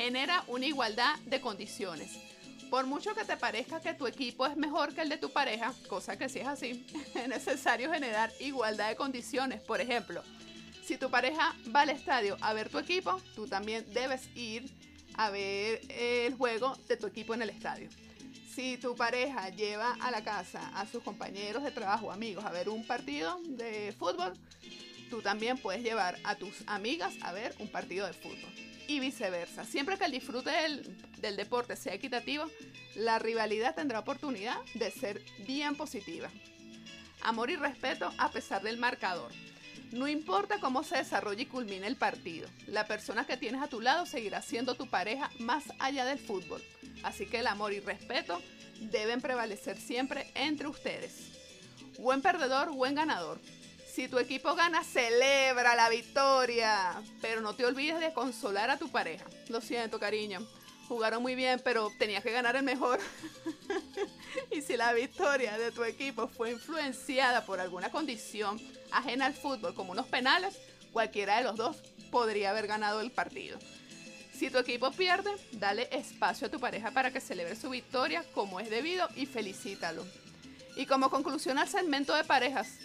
genera 0.00 0.42
una 0.46 0.64
igualdad 0.64 1.18
de 1.26 1.42
condiciones. 1.42 2.18
Por 2.70 2.86
mucho 2.86 3.14
que 3.14 3.22
te 3.26 3.36
parezca 3.36 3.80
que 3.80 3.92
tu 3.92 4.06
equipo 4.06 4.46
es 4.46 4.56
mejor 4.56 4.94
que 4.94 5.02
el 5.02 5.10
de 5.10 5.18
tu 5.18 5.30
pareja, 5.30 5.74
cosa 5.90 6.16
que 6.16 6.30
sí 6.30 6.38
es 6.38 6.46
así, 6.46 6.86
es 7.14 7.28
necesario 7.28 7.92
generar 7.92 8.32
igualdad 8.40 8.88
de 8.88 8.96
condiciones. 8.96 9.60
Por 9.60 9.78
ejemplo, 9.78 10.22
si 10.82 10.96
tu 10.96 11.10
pareja 11.10 11.54
va 11.74 11.82
al 11.82 11.90
estadio 11.90 12.38
a 12.40 12.54
ver 12.54 12.70
tu 12.70 12.78
equipo, 12.78 13.20
tú 13.34 13.46
también 13.46 13.84
debes 13.92 14.34
ir 14.34 14.70
a 15.16 15.28
ver 15.28 15.82
el 15.90 16.34
juego 16.34 16.74
de 16.88 16.96
tu 16.96 17.06
equipo 17.06 17.34
en 17.34 17.42
el 17.42 17.50
estadio. 17.50 17.90
Si 18.54 18.78
tu 18.78 18.96
pareja 18.96 19.50
lleva 19.50 19.98
a 20.00 20.10
la 20.10 20.24
casa 20.24 20.66
a 20.74 20.86
sus 20.86 21.02
compañeros 21.02 21.62
de 21.62 21.72
trabajo 21.72 22.10
amigos 22.10 22.46
a 22.46 22.50
ver 22.50 22.70
un 22.70 22.86
partido 22.86 23.38
de 23.44 23.94
fútbol, 23.98 24.32
tú 25.10 25.20
también 25.20 25.58
puedes 25.58 25.82
llevar 25.82 26.16
a 26.24 26.36
tus 26.36 26.62
amigas 26.66 27.12
a 27.20 27.32
ver 27.32 27.54
un 27.58 27.68
partido 27.68 28.06
de 28.06 28.14
fútbol. 28.14 28.69
Y 28.90 28.98
viceversa. 28.98 29.64
Siempre 29.64 29.96
que 29.96 30.04
el 30.04 30.10
disfrute 30.10 30.50
del, 30.50 31.36
deporte 31.36 31.76
sea 31.76 31.94
equitativo, 31.94 32.44
la 32.96 33.20
rivalidad 33.20 33.76
tendrá 33.76 34.00
oportunidad 34.00 34.56
de 34.74 34.90
ser 34.90 35.22
bien 35.46 35.76
positiva. 35.76 36.28
Amor 37.22 37.50
y 37.50 37.56
respeto 37.56 38.12
a 38.18 38.32
pesar 38.32 38.62
del 38.62 38.78
marcador. 38.78 39.30
No 39.92 40.08
importa 40.08 40.58
cómo 40.58 40.82
se 40.82 40.96
desarrolle 40.96 41.42
y 41.42 41.46
culmine 41.46 41.86
el 41.86 41.96
partido, 41.96 42.48
la 42.66 42.86
persona 42.86 43.26
que 43.26 43.36
tienes 43.36 43.62
a 43.62 43.68
tu 43.68 43.80
lado 43.80 44.06
seguirá 44.06 44.42
siendo 44.42 44.74
tu 44.74 44.88
pareja 44.88 45.30
más 45.38 45.64
allá 45.78 46.04
del 46.04 46.18
fútbol. 46.18 46.62
Así 47.04 47.26
que 47.26 47.40
el 47.40 47.46
amor 47.46 47.72
y 47.72 47.78
respeto 47.78 48.42
deben 48.80 49.20
prevalecer 49.20 49.76
siempre 49.76 50.30
entre 50.34 50.66
ustedes. 50.66 51.30
Buen 51.98 52.22
perdedor, 52.22 52.72
buen 52.72 52.96
ganador. 52.96 53.40
Si 53.92 54.06
tu 54.06 54.18
equipo 54.18 54.54
gana, 54.54 54.84
celebra 54.84 55.74
la 55.74 55.88
victoria, 55.88 57.02
pero 57.20 57.40
no 57.40 57.54
te 57.54 57.66
olvides 57.66 57.98
de 57.98 58.12
consolar 58.12 58.70
a 58.70 58.78
tu 58.78 58.88
pareja. 58.88 59.24
Lo 59.48 59.60
siento, 59.60 59.98
cariño. 59.98 60.46
Jugaron 60.86 61.22
muy 61.22 61.34
bien, 61.34 61.60
pero 61.64 61.90
tenías 61.98 62.22
que 62.22 62.30
ganar 62.30 62.54
el 62.54 62.62
mejor. 62.62 63.00
y 64.50 64.62
si 64.62 64.76
la 64.76 64.92
victoria 64.92 65.58
de 65.58 65.72
tu 65.72 65.82
equipo 65.82 66.28
fue 66.28 66.52
influenciada 66.52 67.44
por 67.44 67.58
alguna 67.58 67.90
condición 67.90 68.60
ajena 68.92 69.26
al 69.26 69.34
fútbol, 69.34 69.74
como 69.74 69.92
unos 69.92 70.06
penales, 70.06 70.56
cualquiera 70.92 71.38
de 71.38 71.44
los 71.44 71.56
dos 71.56 71.76
podría 72.12 72.50
haber 72.50 72.68
ganado 72.68 73.00
el 73.00 73.10
partido. 73.10 73.58
Si 74.32 74.50
tu 74.50 74.58
equipo 74.58 74.92
pierde, 74.92 75.30
dale 75.52 75.88
espacio 75.90 76.46
a 76.46 76.50
tu 76.50 76.60
pareja 76.60 76.92
para 76.92 77.10
que 77.10 77.20
celebre 77.20 77.56
su 77.56 77.70
victoria 77.70 78.24
como 78.34 78.60
es 78.60 78.70
debido 78.70 79.08
y 79.16 79.26
felicítalo. 79.26 80.06
Y 80.76 80.86
como 80.86 81.10
conclusión 81.10 81.58
al 81.58 81.68
segmento 81.68 82.14
de 82.14 82.24
parejas, 82.24 82.78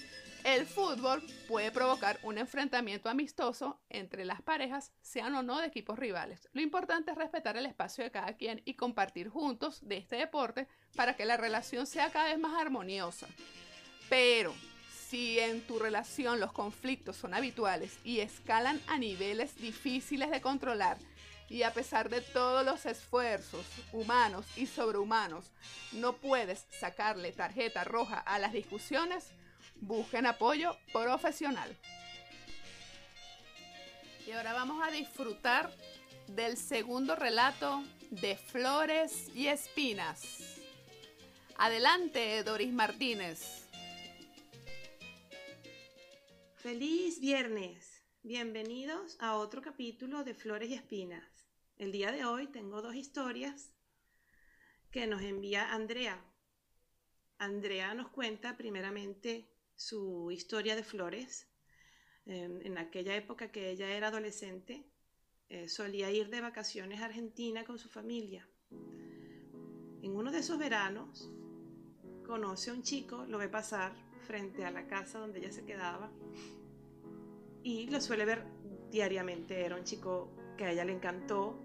el 0.46 0.68
fútbol 0.68 1.24
puede 1.48 1.72
provocar 1.72 2.20
un 2.22 2.38
enfrentamiento 2.38 3.10
amistoso 3.10 3.82
entre 3.90 4.26
las 4.26 4.44
parejas, 4.44 4.92
sean 5.02 5.34
o 5.34 5.42
no 5.42 5.60
de 5.60 5.66
equipos 5.66 5.98
rivales. 5.98 6.48
Lo 6.54 6.62
importante 6.62 7.10
es 7.10 7.18
respetar 7.18 7.58
el 7.58 7.66
espacio 7.66 8.04
de 8.04 8.12
cada 8.12 8.34
quien 8.34 8.62
y 8.64 8.76
compartir 8.76 9.28
juntos 9.28 9.80
de 9.82 9.98
este 9.98 10.18
deporte 10.18 10.68
para 10.96 11.16
que 11.16 11.26
la 11.26 11.36
relación 11.36 11.88
sea 11.88 12.12
cada 12.12 12.26
vez 12.26 12.38
más 12.38 12.62
armoniosa. 12.62 13.28
Pero 14.08 14.54
si 15.10 15.40
en 15.40 15.62
tu 15.62 15.80
relación 15.80 16.40
los 16.40 16.54
conflictos 16.54 17.18
son 17.18 17.34
habituales 17.34 17.98
y 18.04 18.20
escalan 18.20 18.80
a 18.86 19.00
niveles 19.00 19.56
difíciles 19.58 20.30
de 20.30 20.42
controlar, 20.42 21.00
y 21.50 21.64
a 21.64 21.74
pesar 21.74 22.10
de 22.10 22.22
todos 22.22 22.64
los 22.64 22.86
esfuerzos 22.86 23.66
humanos 23.92 24.46
y 24.56 24.68
sobrehumanos, 24.68 25.46
no 25.92 26.14
puedes 26.14 26.68
sacarle 26.70 27.32
tarjeta 27.32 27.84
roja 27.84 28.20
a 28.20 28.38
las 28.38 28.54
discusiones, 28.54 29.32
busquen 29.82 30.26
apoyo 30.26 30.78
profesional. 30.92 31.76
Y 34.28 34.32
ahora 34.32 34.54
vamos 34.54 34.82
a 34.86 34.92
disfrutar 34.92 35.72
del 36.28 36.58
segundo 36.58 37.16
relato 37.16 37.84
de 38.10 38.36
Flores 38.36 39.30
y 39.36 39.48
Espinas. 39.48 40.58
Adelante, 41.58 42.44
Doris 42.44 42.74
Martínez. 42.74 43.68
Feliz 46.56 47.20
viernes. 47.20 48.04
Bienvenidos 48.24 49.18
a 49.20 49.36
otro 49.36 49.62
capítulo 49.62 50.24
de 50.24 50.34
Flores 50.34 50.70
y 50.70 50.74
Espinas. 50.74 51.24
El 51.78 51.92
día 51.92 52.12
de 52.12 52.26
hoy 52.26 52.48
tengo 52.48 52.82
dos 52.82 52.96
historias 52.96 53.72
que 54.90 55.06
nos 55.06 55.22
envía 55.22 55.74
Andrea. 55.74 56.20
Andrea 57.38 57.94
nos 57.94 58.10
cuenta 58.10 58.58
primeramente 58.58 59.55
su 59.76 60.32
historia 60.32 60.76
de 60.76 60.84
flores. 60.84 61.48
En, 62.26 62.78
aquella 62.78 63.16
época 63.16 63.52
que 63.52 63.70
ella 63.70 63.92
era 63.92 64.08
adolescente, 64.08 64.90
eh, 65.50 65.70
solía 65.70 66.10
ir 66.12 66.30
de 66.30 66.42
vacaciones 66.42 67.02
a 67.02 67.06
Argentina 67.06 67.64
con 67.66 67.78
su 67.78 67.88
familia. 67.88 68.50
En 70.02 70.16
uno 70.16 70.32
de 70.32 70.40
esos 70.40 70.58
veranos, 70.58 71.30
conoce 72.26 72.72
a 72.72 72.74
un 72.74 72.82
chico, 72.82 73.26
lo 73.28 73.38
ve 73.38 73.48
pasar 73.48 73.94
frente 74.26 74.66
a 74.66 74.72
la 74.72 74.88
casa 74.88 75.20
donde 75.20 75.40
ella 75.40 75.52
se 75.52 75.66
quedaba 75.66 76.12
y 77.64 77.88
lo 77.90 78.02
suele 78.02 78.26
ver 78.26 78.44
diariamente. 78.92 79.64
Era 79.64 79.76
un 79.76 79.84
chico 79.84 80.36
que 80.58 80.66
a 80.66 80.72
ella 80.72 80.86
le 80.86 80.94
encantó 80.94 81.60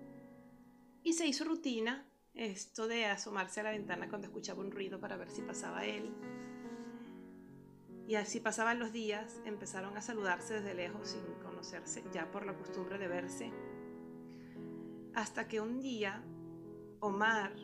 y 1.02 1.14
se 1.14 1.26
hizo 1.26 1.44
rutina 1.44 2.06
esto 2.34 2.86
de 2.86 3.06
asomarse 3.06 3.60
a 3.60 3.64
la 3.64 3.70
ventana 3.70 4.08
cuando 4.08 4.28
escuchaba 4.28 4.60
un 4.60 4.70
ruido 4.70 5.00
para 5.00 5.16
ver 5.16 5.30
si 5.30 5.42
pasaba 5.42 5.84
él. 5.84 6.12
Y 8.10 8.16
así 8.16 8.40
pasaban 8.40 8.80
los 8.80 8.90
días, 8.92 9.40
empezaron 9.44 9.96
a 9.96 10.02
saludarse 10.02 10.54
desde 10.54 10.74
lejos 10.74 11.10
sin 11.10 11.22
conocerse, 11.44 12.02
ya 12.12 12.28
por 12.28 12.44
la 12.44 12.54
costumbre 12.54 12.98
de 12.98 13.06
verse. 13.06 13.52
Hasta 15.14 15.46
que 15.46 15.60
un 15.60 15.80
día, 15.80 16.20
Omar, 16.98 17.54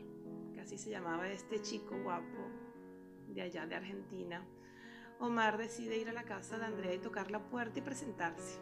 que 0.54 0.60
así 0.60 0.78
se 0.78 0.90
llamaba 0.90 1.28
este 1.28 1.60
chico 1.62 2.00
guapo 2.00 2.48
de 3.26 3.42
allá 3.42 3.66
de 3.66 3.74
Argentina, 3.74 4.46
Omar 5.18 5.58
decide 5.58 5.98
ir 5.98 6.10
a 6.10 6.12
la 6.12 6.22
casa 6.22 6.58
de 6.58 6.66
Andrea 6.66 6.94
y 6.94 7.00
tocar 7.00 7.32
la 7.32 7.42
puerta 7.48 7.80
y 7.80 7.82
presentarse. 7.82 8.60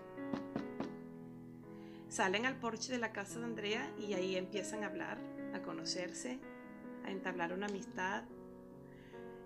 Salen 2.08 2.46
al 2.46 2.58
porche 2.60 2.92
de 2.92 2.98
la 2.98 3.12
casa 3.12 3.40
de 3.40 3.44
Andrea 3.44 3.92
y 3.98 4.14
ahí 4.14 4.36
empiezan 4.36 4.84
a 4.84 4.86
hablar, 4.86 5.18
a 5.52 5.60
conocerse, 5.60 6.40
a 7.04 7.10
entablar 7.10 7.52
una 7.52 7.66
amistad. 7.66 8.24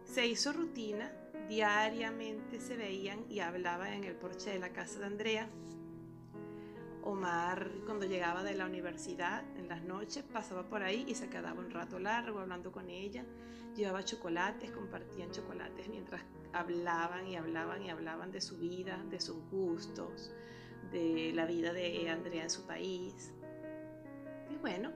Se 0.05 0.29
hizo 0.29 0.53
rutina, 0.53 1.13
diariamente 1.49 2.61
se 2.61 2.77
veían 2.77 3.25
y 3.29 3.41
hablaban 3.41 3.93
en 3.93 4.05
el 4.05 4.15
porche 4.15 4.51
de 4.51 4.59
la 4.59 4.73
casa 4.73 5.01
de 5.01 5.07
Andrea. 5.07 5.49
Omar, 7.03 7.71
cuando 7.87 8.05
llegaba 8.05 8.43
de 8.43 8.55
la 8.55 8.67
universidad 8.67 9.43
en 9.57 9.69
las 9.69 9.83
noches, 9.83 10.25
pasaba 10.25 10.69
por 10.69 10.83
ahí 10.83 11.07
y 11.09 11.15
se 11.15 11.31
quedaba 11.31 11.59
un 11.59 11.71
rato 11.71 11.99
largo 11.99 12.41
hablando 12.41 12.71
con 12.71 12.91
ella. 12.91 13.25
Llevaba 13.75 14.05
chocolates, 14.05 14.71
compartían 14.73 15.31
chocolates 15.31 15.89
mientras 15.89 16.21
hablaban 16.53 17.27
y 17.27 17.37
hablaban 17.37 17.83
y 17.83 17.91
hablaban 17.91 18.31
de 18.31 18.41
su 18.41 18.59
vida, 18.59 19.03
de 19.11 19.21
sus 19.21 19.39
gustos, 19.51 20.35
de 20.93 21.33
la 21.35 21.47
vida 21.47 21.73
de 21.73 22.11
Andrea 22.11 22.43
en 22.43 22.51
su 22.51 22.67
país. 22.67 23.33
Y 24.51 24.57
bueno, 24.57 24.93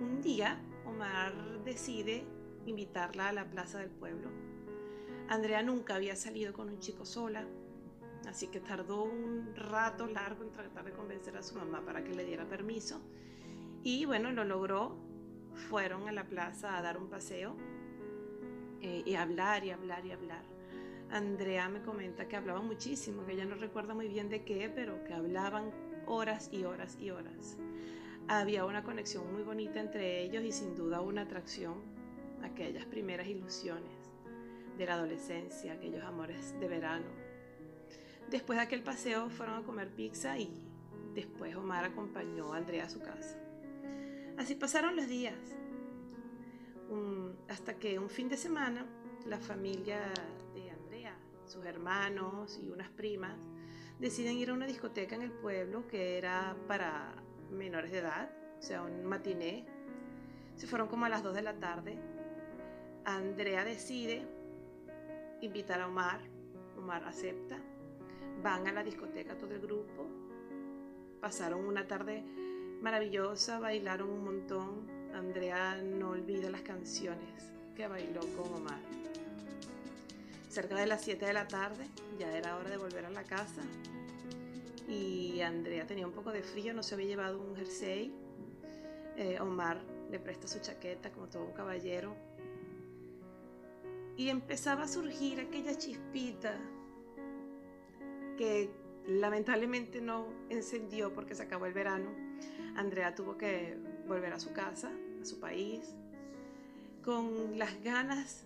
un 0.00 0.20
día 0.20 0.60
Omar 0.84 1.32
decide 1.64 2.24
invitarla 2.64 3.28
a 3.28 3.32
la 3.32 3.50
plaza 3.50 3.78
del 3.78 3.90
pueblo. 3.90 4.45
Andrea 5.28 5.60
nunca 5.62 5.96
había 5.96 6.14
salido 6.14 6.52
con 6.52 6.68
un 6.68 6.78
chico 6.78 7.04
sola, 7.04 7.44
así 8.28 8.46
que 8.46 8.60
tardó 8.60 9.02
un 9.02 9.54
rato 9.56 10.06
largo 10.06 10.44
en 10.44 10.52
tratar 10.52 10.84
de 10.84 10.92
convencer 10.92 11.36
a 11.36 11.42
su 11.42 11.56
mamá 11.56 11.84
para 11.84 12.04
que 12.04 12.14
le 12.14 12.24
diera 12.24 12.44
permiso. 12.44 13.00
Y 13.82 14.04
bueno, 14.04 14.30
lo 14.32 14.44
logró. 14.44 14.96
Fueron 15.68 16.06
a 16.06 16.12
la 16.12 16.24
plaza 16.24 16.76
a 16.76 16.82
dar 16.82 16.98
un 16.98 17.08
paseo 17.08 17.56
eh, 18.82 19.02
y 19.06 19.14
hablar 19.14 19.64
y 19.64 19.70
hablar 19.70 20.04
y 20.04 20.12
hablar. 20.12 20.44
Andrea 21.10 21.68
me 21.70 21.80
comenta 21.80 22.28
que 22.28 22.36
hablaban 22.36 22.66
muchísimo, 22.66 23.24
que 23.24 23.32
ella 23.32 23.46
no 23.46 23.54
recuerda 23.54 23.94
muy 23.94 24.06
bien 24.06 24.28
de 24.28 24.44
qué, 24.44 24.70
pero 24.72 25.02
que 25.04 25.14
hablaban 25.14 25.70
horas 26.06 26.50
y 26.52 26.64
horas 26.64 26.98
y 27.00 27.10
horas. 27.10 27.56
Había 28.28 28.64
una 28.66 28.84
conexión 28.84 29.32
muy 29.32 29.42
bonita 29.42 29.80
entre 29.80 30.22
ellos 30.22 30.44
y 30.44 30.52
sin 30.52 30.76
duda 30.76 31.00
una 31.00 31.22
atracción, 31.22 31.76
aquellas 32.42 32.84
primeras 32.84 33.26
ilusiones 33.28 34.05
de 34.76 34.86
la 34.86 34.94
adolescencia, 34.94 35.72
aquellos 35.72 36.04
amores 36.04 36.58
de 36.58 36.68
verano. 36.68 37.06
Después 38.30 38.58
de 38.58 38.64
aquel 38.64 38.82
paseo 38.82 39.30
fueron 39.30 39.56
a 39.56 39.62
comer 39.62 39.90
pizza 39.90 40.38
y 40.38 40.50
después 41.14 41.54
Omar 41.56 41.84
acompañó 41.84 42.52
a 42.52 42.56
Andrea 42.56 42.84
a 42.84 42.90
su 42.90 43.00
casa. 43.00 43.38
Así 44.36 44.54
pasaron 44.54 44.96
los 44.96 45.08
días, 45.08 45.38
hasta 47.48 47.74
que 47.74 47.98
un 47.98 48.10
fin 48.10 48.28
de 48.28 48.36
semana 48.36 48.86
la 49.24 49.38
familia 49.38 50.12
sus 51.46 51.64
hermanos 51.64 52.58
y 52.62 52.68
unas 52.70 52.90
primas, 52.90 53.36
deciden 53.98 54.36
ir 54.36 54.50
a 54.50 54.54
una 54.54 54.66
discoteca 54.66 55.14
en 55.14 55.22
el 55.22 55.32
pueblo 55.32 55.86
que 55.86 56.18
era 56.18 56.56
para 56.66 57.14
menores 57.50 57.92
de 57.92 57.98
edad, 57.98 58.30
o 58.58 58.62
sea, 58.62 58.82
un 58.82 59.04
matiné. 59.04 59.64
Se 60.56 60.66
fueron 60.66 60.88
como 60.88 61.04
a 61.04 61.08
las 61.08 61.22
2 61.22 61.34
de 61.34 61.42
la 61.42 61.54
tarde. 61.54 61.98
Andrea 63.04 63.64
decide 63.64 64.26
invitar 65.40 65.80
a 65.80 65.88
Omar. 65.88 66.20
Omar 66.76 67.04
acepta. 67.04 67.58
Van 68.42 68.66
a 68.66 68.72
la 68.72 68.82
discoteca 68.82 69.36
todo 69.36 69.52
el 69.52 69.60
grupo. 69.60 70.06
Pasaron 71.20 71.64
una 71.64 71.86
tarde 71.86 72.22
maravillosa, 72.82 73.58
bailaron 73.58 74.10
un 74.10 74.24
montón. 74.24 74.96
Andrea 75.14 75.80
no 75.82 76.10
olvida 76.10 76.50
las 76.50 76.62
canciones 76.62 77.52
que 77.74 77.88
bailó 77.88 78.20
con 78.36 78.52
Omar 78.54 78.80
cerca 80.56 80.76
de 80.76 80.86
las 80.86 81.02
7 81.02 81.26
de 81.26 81.34
la 81.34 81.46
tarde, 81.46 81.86
ya 82.18 82.34
era 82.34 82.56
hora 82.56 82.70
de 82.70 82.78
volver 82.78 83.04
a 83.04 83.10
la 83.10 83.24
casa 83.24 83.60
y 84.88 85.42
Andrea 85.42 85.86
tenía 85.86 86.06
un 86.06 86.14
poco 86.14 86.32
de 86.32 86.42
frío, 86.42 86.72
no 86.72 86.82
se 86.82 86.94
había 86.94 87.08
llevado 87.08 87.38
un 87.38 87.54
jersey. 87.54 88.10
Eh, 89.18 89.38
Omar 89.38 89.82
le 90.10 90.18
presta 90.18 90.48
su 90.48 90.58
chaqueta 90.60 91.10
como 91.10 91.26
todo 91.26 91.44
un 91.44 91.52
caballero. 91.52 92.16
Y 94.16 94.28
empezaba 94.30 94.84
a 94.84 94.88
surgir 94.88 95.40
aquella 95.40 95.76
chispita 95.76 96.58
que 98.36 98.70
lamentablemente 99.06 100.00
no 100.00 100.26
encendió 100.48 101.12
porque 101.12 101.34
se 101.34 101.42
acabó 101.42 101.66
el 101.66 101.72
verano. 101.72 102.10
Andrea 102.76 103.14
tuvo 103.14 103.36
que 103.36 103.76
volver 104.06 104.32
a 104.32 104.40
su 104.40 104.52
casa, 104.52 104.90
a 105.20 105.24
su 105.24 105.40
país, 105.40 105.94
con 107.02 107.58
las 107.58 107.82
ganas 107.82 108.44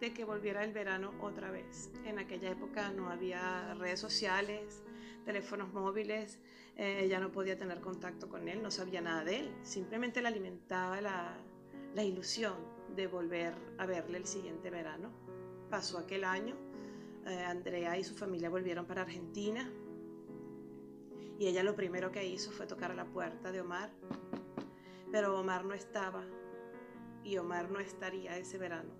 de 0.00 0.12
que 0.12 0.24
volviera 0.24 0.64
el 0.64 0.72
verano 0.72 1.12
otra 1.20 1.50
vez. 1.50 1.90
En 2.04 2.18
aquella 2.18 2.50
época 2.50 2.90
no 2.90 3.10
había 3.10 3.74
redes 3.74 4.00
sociales, 4.00 4.82
teléfonos 5.24 5.72
móviles, 5.72 6.38
eh, 6.76 7.00
ella 7.02 7.18
no 7.18 7.32
podía 7.32 7.58
tener 7.58 7.80
contacto 7.80 8.28
con 8.28 8.48
él, 8.48 8.62
no 8.62 8.70
sabía 8.70 9.00
nada 9.00 9.24
de 9.24 9.40
él, 9.40 9.54
simplemente 9.62 10.22
le 10.22 10.28
alimentaba 10.28 11.00
la, 11.00 11.36
la 11.94 12.04
ilusión 12.04 12.77
de 12.94 13.06
volver 13.06 13.54
a 13.78 13.86
verle 13.86 14.18
el 14.18 14.26
siguiente 14.26 14.70
verano. 14.70 15.10
Pasó 15.70 15.98
aquel 15.98 16.24
año, 16.24 16.54
eh, 17.26 17.44
Andrea 17.44 17.98
y 17.98 18.04
su 18.04 18.14
familia 18.14 18.48
volvieron 18.50 18.86
para 18.86 19.02
Argentina 19.02 19.70
y 21.38 21.46
ella 21.46 21.62
lo 21.62 21.76
primero 21.76 22.10
que 22.10 22.26
hizo 22.26 22.50
fue 22.50 22.66
tocar 22.66 22.90
a 22.90 22.94
la 22.94 23.04
puerta 23.04 23.52
de 23.52 23.60
Omar, 23.60 23.90
pero 25.12 25.38
Omar 25.38 25.64
no 25.64 25.74
estaba 25.74 26.24
y 27.22 27.36
Omar 27.36 27.70
no 27.70 27.78
estaría 27.78 28.36
ese 28.36 28.58
verano. 28.58 28.90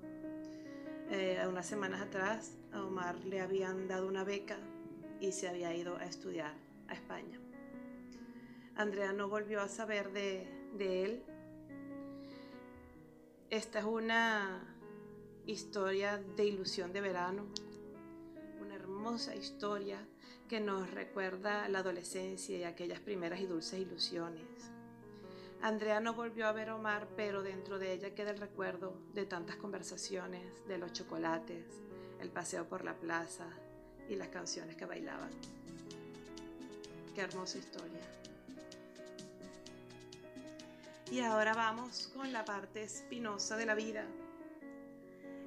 Eh, 1.10 1.42
unas 1.48 1.66
semanas 1.66 2.00
atrás 2.00 2.56
a 2.72 2.84
Omar 2.84 3.24
le 3.24 3.40
habían 3.40 3.88
dado 3.88 4.06
una 4.06 4.22
beca 4.22 4.58
y 5.20 5.32
se 5.32 5.48
había 5.48 5.74
ido 5.74 5.96
a 5.96 6.04
estudiar 6.04 6.54
a 6.86 6.94
España. 6.94 7.40
Andrea 8.76 9.12
no 9.12 9.28
volvió 9.28 9.60
a 9.60 9.68
saber 9.68 10.12
de, 10.12 10.46
de 10.74 11.04
él 11.04 11.22
esta 13.50 13.78
es 13.78 13.84
una 13.84 14.60
historia 15.46 16.18
de 16.18 16.44
ilusión 16.44 16.92
de 16.92 17.00
verano, 17.00 17.46
una 18.60 18.74
hermosa 18.74 19.34
historia 19.34 19.98
que 20.48 20.60
nos 20.60 20.90
recuerda 20.90 21.68
la 21.68 21.78
adolescencia 21.78 22.58
y 22.58 22.64
aquellas 22.64 23.00
primeras 23.00 23.40
y 23.40 23.46
dulces 23.46 23.80
ilusiones. 23.80 24.42
Andrea 25.62 25.98
no 26.00 26.14
volvió 26.14 26.46
a 26.46 26.52
ver 26.52 26.70
Omar, 26.70 27.08
pero 27.16 27.42
dentro 27.42 27.78
de 27.78 27.92
ella 27.92 28.14
queda 28.14 28.30
el 28.30 28.38
recuerdo 28.38 29.00
de 29.14 29.26
tantas 29.26 29.56
conversaciones, 29.56 30.66
de 30.68 30.78
los 30.78 30.92
chocolates, 30.92 31.64
el 32.20 32.30
paseo 32.30 32.68
por 32.68 32.84
la 32.84 32.94
plaza 32.94 33.46
y 34.08 34.14
las 34.14 34.28
canciones 34.28 34.76
que 34.76 34.86
bailaban. 34.86 35.30
Qué 37.14 37.22
hermosa 37.22 37.58
historia. 37.58 38.27
Y 41.10 41.20
ahora 41.20 41.54
vamos 41.54 42.08
con 42.08 42.34
la 42.34 42.44
parte 42.44 42.82
espinosa 42.82 43.56
de 43.56 43.64
la 43.64 43.74
vida. 43.74 44.06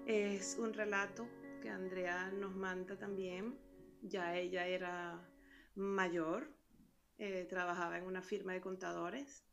Es 0.08 0.58
un 0.58 0.74
relato 0.74 1.30
que 1.62 1.70
Andrea 1.70 2.32
nos 2.32 2.56
manda 2.56 2.98
también. 2.98 3.60
Ya 4.02 4.36
ella 4.36 4.66
era 4.66 5.24
mayor, 5.76 6.52
eh, 7.20 7.46
trabajaba 7.48 8.00
en 8.00 8.06
una 8.06 8.24
firma 8.24 8.54
de 8.54 8.62
contadores. 8.62 9.46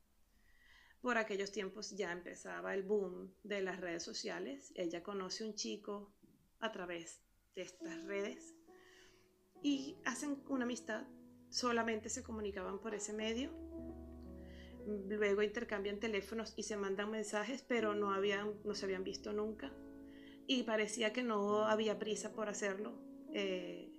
Por 1.02 1.18
aquellos 1.18 1.52
tiempos 1.52 1.90
ya 1.90 2.10
empezaba 2.10 2.72
el 2.72 2.84
boom 2.84 3.34
de 3.44 3.60
las 3.60 3.78
redes 3.78 4.02
sociales. 4.02 4.72
Ella 4.76 5.02
conoce 5.02 5.44
un 5.44 5.54
chico 5.54 6.14
a 6.60 6.72
través 6.72 7.20
de 7.54 7.62
estas 7.62 8.02
redes 8.04 8.54
y 9.62 9.98
hacen 10.06 10.42
una 10.48 10.64
amistad. 10.64 11.06
Solamente 11.50 12.08
se 12.08 12.22
comunicaban 12.22 12.78
por 12.80 12.94
ese 12.94 13.12
medio 13.12 13.67
luego 15.09 15.42
intercambian 15.42 16.01
teléfonos 16.01 16.55
y 16.57 16.62
se 16.62 16.77
mandan 16.77 17.11
mensajes, 17.11 17.62
pero 17.66 17.94
no, 17.94 18.12
habían, 18.12 18.55
no 18.64 18.74
se 18.74 18.87
habían 18.87 19.05
visto 19.05 19.33
nunca. 19.33 19.72
Y 20.46 20.62
parecía 20.62 21.12
que 21.12 21.22
no 21.22 21.64
había 21.64 21.98
prisa 21.98 22.33
por 22.33 22.48
hacerlo. 22.48 22.98
Eh, 23.33 23.92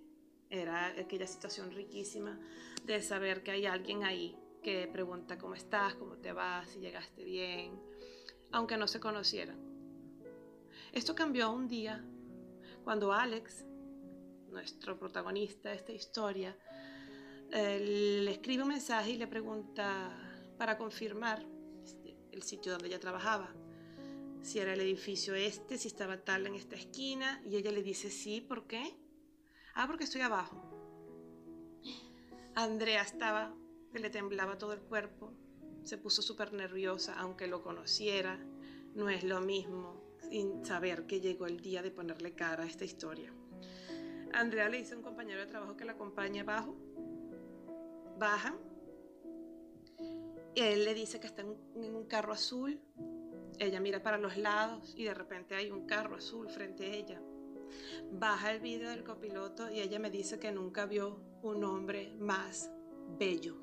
era 0.49 0.87
aquella 0.87 1.27
situación 1.27 1.71
riquísima 1.71 2.39
de 2.83 3.01
saber 3.01 3.43
que 3.43 3.51
hay 3.51 3.67
alguien 3.67 4.03
ahí 4.03 4.35
que 4.63 4.87
pregunta 4.87 5.37
cómo 5.37 5.53
estás, 5.53 5.93
cómo 5.95 6.17
te 6.17 6.33
vas, 6.33 6.69
si 6.69 6.79
llegaste 6.79 7.23
bien, 7.23 7.79
aunque 8.51 8.77
no 8.77 8.87
se 8.87 8.99
conocieran. 8.99 9.57
Esto 10.91 11.13
cambió 11.13 11.51
un 11.51 11.67
día 11.67 12.03
cuando 12.83 13.13
Alex, 13.13 13.63
nuestro 14.49 14.97
protagonista 14.97 15.69
de 15.69 15.75
esta 15.75 15.91
historia, 15.91 16.57
eh, 17.51 18.21
le 18.23 18.31
escribe 18.31 18.63
un 18.63 18.69
mensaje 18.69 19.11
y 19.11 19.17
le 19.17 19.27
pregunta 19.27 20.28
para 20.59 20.77
confirmar 20.77 21.43
este, 21.85 22.17
el 22.33 22.43
sitio 22.43 22.73
donde 22.73 22.89
ella 22.89 22.99
trabajaba. 22.99 23.49
Si 24.41 24.59
era 24.59 24.73
el 24.73 24.81
edificio 24.81 25.33
este, 25.33 25.77
si 25.77 25.87
estaba 25.87 26.17
tal 26.17 26.47
en 26.47 26.55
esta 26.55 26.75
esquina. 26.75 27.41
Y 27.45 27.55
ella 27.55 27.71
le 27.71 27.81
dice, 27.81 28.11
sí, 28.11 28.41
¿por 28.41 28.67
qué? 28.67 28.93
Ah, 29.73 29.87
porque 29.87 30.03
estoy 30.03 30.19
abajo. 30.19 30.61
Andrea 32.55 33.01
estaba, 33.01 33.55
que 33.93 33.99
le 33.99 34.09
temblaba 34.09 34.57
todo 34.57 34.73
el 34.73 34.81
cuerpo. 34.81 35.33
Se 35.85 35.97
puso 35.97 36.21
súper 36.21 36.51
nerviosa, 36.51 37.17
aunque 37.17 37.47
lo 37.47 37.63
conociera. 37.63 38.37
No 38.95 39.09
es 39.09 39.23
lo 39.23 39.39
mismo 39.39 40.03
sin 40.29 40.65
saber 40.65 41.07
que 41.07 41.21
llegó 41.21 41.47
el 41.47 41.61
día 41.61 41.81
de 41.81 41.89
ponerle 41.89 42.33
cara 42.33 42.63
a 42.63 42.67
esta 42.67 42.83
historia. 42.83 43.33
Andrea 44.33 44.67
le 44.67 44.79
dice 44.79 44.93
a 44.93 44.97
un 44.97 45.03
compañero 45.03 45.39
de 45.39 45.47
trabajo 45.47 45.77
que 45.77 45.85
la 45.85 45.93
acompañe 45.93 46.41
abajo. 46.41 46.75
Bajan 48.17 48.68
él 50.55 50.85
le 50.85 50.93
dice 50.93 51.19
que 51.19 51.27
está 51.27 51.41
en, 51.41 51.95
un 51.95 52.05
carro 52.05 52.33
azul. 52.33 52.79
Ella 53.57 53.79
mira 53.79 54.01
para 54.01 54.17
los 54.17 54.37
lados 54.37 54.93
y 54.95 55.03
de 55.03 55.13
repente 55.13 55.55
hay 55.55 55.69
un 55.69 55.85
carro 55.85 56.15
azul 56.15 56.49
frente 56.49 56.85
a 56.85 56.93
ella. 56.93 57.21
Baja 58.11 58.51
el 58.51 58.61
vídeo 58.61 58.89
del 58.89 59.03
copiloto 59.03 59.69
y 59.69 59.79
ella 59.79 59.99
me 59.99 60.09
dice 60.09 60.39
que 60.39 60.51
nunca 60.51 60.85
vio 60.85 61.19
un 61.43 61.63
hombre 61.63 62.13
más 62.19 62.71
bello, 63.17 63.57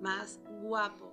más 0.00 0.40
guapo. 0.62 1.12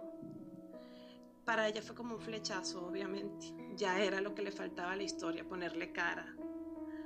Para 1.45 1.67
ella 1.67 1.81
fue 1.81 1.95
como 1.95 2.15
un 2.15 2.21
flechazo, 2.21 2.85
obviamente. 2.87 3.53
Ya 3.75 4.01
era 4.01 4.21
lo 4.21 4.33
que 4.33 4.41
le 4.41 4.51
faltaba 4.51 4.93
a 4.93 4.95
la 4.95 5.03
historia, 5.03 5.47
ponerle 5.47 5.91
cara 5.91 6.35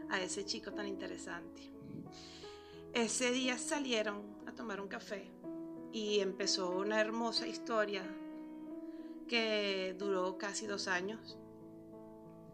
a 0.10 0.22
ese 0.22 0.46
chico 0.46 0.72
tan 0.72 0.88
interesante. 0.88 1.72
Ese 2.94 3.32
día 3.32 3.58
salieron 3.58 4.24
a 4.48 4.54
tomar 4.54 4.80
un 4.80 4.88
café 4.88 5.30
y 5.92 6.20
empezó 6.20 6.70
una 6.70 7.00
hermosa 7.00 7.48
historia 7.48 8.04
que 9.28 9.96
duró 9.98 10.38
casi 10.38 10.66
dos 10.68 10.88
años. 10.88 11.38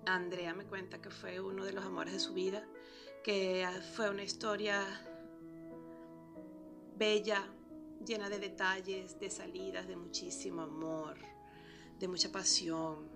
Andrea 0.06 0.54
me 0.54 0.66
cuenta 0.66 1.02
que 1.02 1.10
fue 1.10 1.40
uno 1.40 1.64
de 1.64 1.74
los 1.74 1.86
amores 1.86 2.14
de 2.14 2.20
su 2.20 2.34
vida, 2.34 2.66
que 3.24 3.66
fue 3.96 4.10
una 4.10 4.24
historia 4.24 4.84
bella, 6.98 7.48
llena 8.06 8.30
de 8.30 8.40
detalles, 8.40 9.20
de 9.20 9.30
salidas, 9.30 9.88
de 9.88 9.96
muchísimo 9.96 10.64
amor, 10.64 11.18
de 12.00 12.08
mucha 12.08 12.32
pasión. 12.32 13.08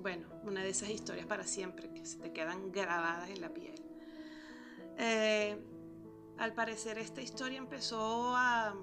Bueno, 0.00 0.28
una 0.44 0.62
de 0.62 0.70
esas 0.70 0.90
historias 0.90 1.26
para 1.26 1.44
siempre 1.44 1.92
que 1.92 2.04
se 2.04 2.18
te 2.18 2.32
quedan 2.32 2.72
grabadas 2.72 3.30
en 3.30 3.40
la 3.40 3.52
piel. 3.52 3.82
Eh, 4.98 5.58
al 6.38 6.54
parecer 6.54 6.98
esta 6.98 7.22
historia 7.22 7.58
empezó 7.58 8.34
a 8.36 8.74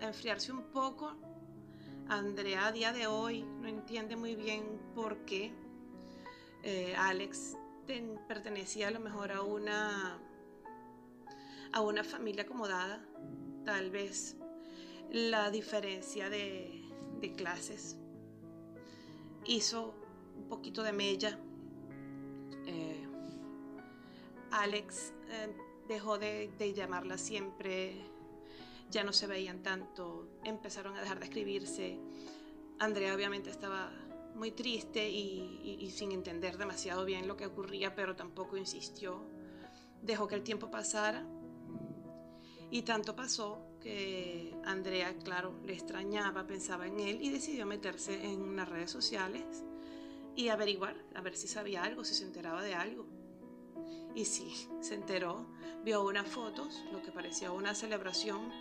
enfriarse 0.00 0.52
un 0.52 0.64
poco. 0.64 1.14
Andrea 2.08 2.66
a 2.66 2.72
día 2.72 2.92
de 2.92 3.06
hoy 3.06 3.42
no 3.42 3.68
entiende 3.68 4.16
muy 4.16 4.34
bien 4.34 4.80
por 4.94 5.24
qué. 5.24 5.52
Eh, 6.62 6.94
Alex 6.96 7.56
pertenecía 8.28 8.88
a 8.88 8.90
lo 8.90 9.00
mejor 9.00 9.32
a 9.32 9.42
una, 9.42 10.18
a 11.72 11.80
una 11.80 12.04
familia 12.04 12.42
acomodada. 12.42 13.04
Tal 13.64 13.90
vez 13.90 14.36
la 15.10 15.50
diferencia 15.50 16.28
de, 16.28 16.80
clases 17.38 17.96
hizo 19.46 19.94
un 20.36 20.46
poquito 20.48 20.82
de 20.82 20.92
mella. 20.92 21.38
Eh, 22.66 23.06
Alex 24.50 25.14
eh, 25.30 25.56
dejó 25.88 26.18
de, 26.18 26.50
de 26.58 26.74
llamarla 26.74 27.16
siempre 27.16 28.13
ya 28.94 29.02
no 29.02 29.12
se 29.12 29.26
veían 29.26 29.60
tanto, 29.60 30.38
empezaron 30.44 30.96
a 30.96 31.00
dejar 31.00 31.18
de 31.18 31.24
escribirse. 31.24 31.98
Andrea 32.78 33.12
obviamente 33.12 33.50
estaba 33.50 33.92
muy 34.36 34.52
triste 34.52 35.10
y, 35.10 35.90
sin 35.90 36.12
entender 36.12 36.56
demasiado 36.56 37.04
bien 37.04 37.26
lo 37.26 37.36
que 37.36 37.46
ocurría, 37.46 37.96
pero 37.96 38.14
tampoco 38.14 38.56
insistió. 38.56 39.20
Dejó 40.00 40.28
que 40.28 40.36
el 40.36 40.44
tiempo 40.44 40.70
pasara 40.70 41.26
y 42.70 42.82
tanto 42.82 43.16
pasó 43.16 43.58
que 43.80 44.54
Andrea, 44.64 45.12
claro, 45.18 45.58
le 45.64 45.72
extrañaba, 45.72 46.46
pensaba 46.46 46.86
en 46.86 47.00
él 47.00 47.18
y 47.20 47.30
decidió 47.30 47.66
meterse 47.66 48.24
en 48.24 48.42
unas 48.42 48.68
redes 48.68 48.92
sociales 48.92 49.64
y 50.36 50.48
averiguar, 50.50 51.04
a 51.16 51.20
ver 51.20 51.36
si 51.36 51.48
sabía 51.48 51.82
algo, 51.82 52.04
si 52.04 52.14
se 52.14 52.24
enteraba 52.24 52.62
de 52.62 52.74
algo. 52.74 53.06
Y 54.14 54.24
sí, 54.26 54.68
se 54.80 54.94
enteró, 54.94 55.48
vio 55.84 56.04
unas 56.04 56.28
fotos, 56.28 56.84
lo 56.92 57.02
que 57.02 57.10
parecía 57.10 57.50
una 57.50 57.74
celebración 57.74 58.52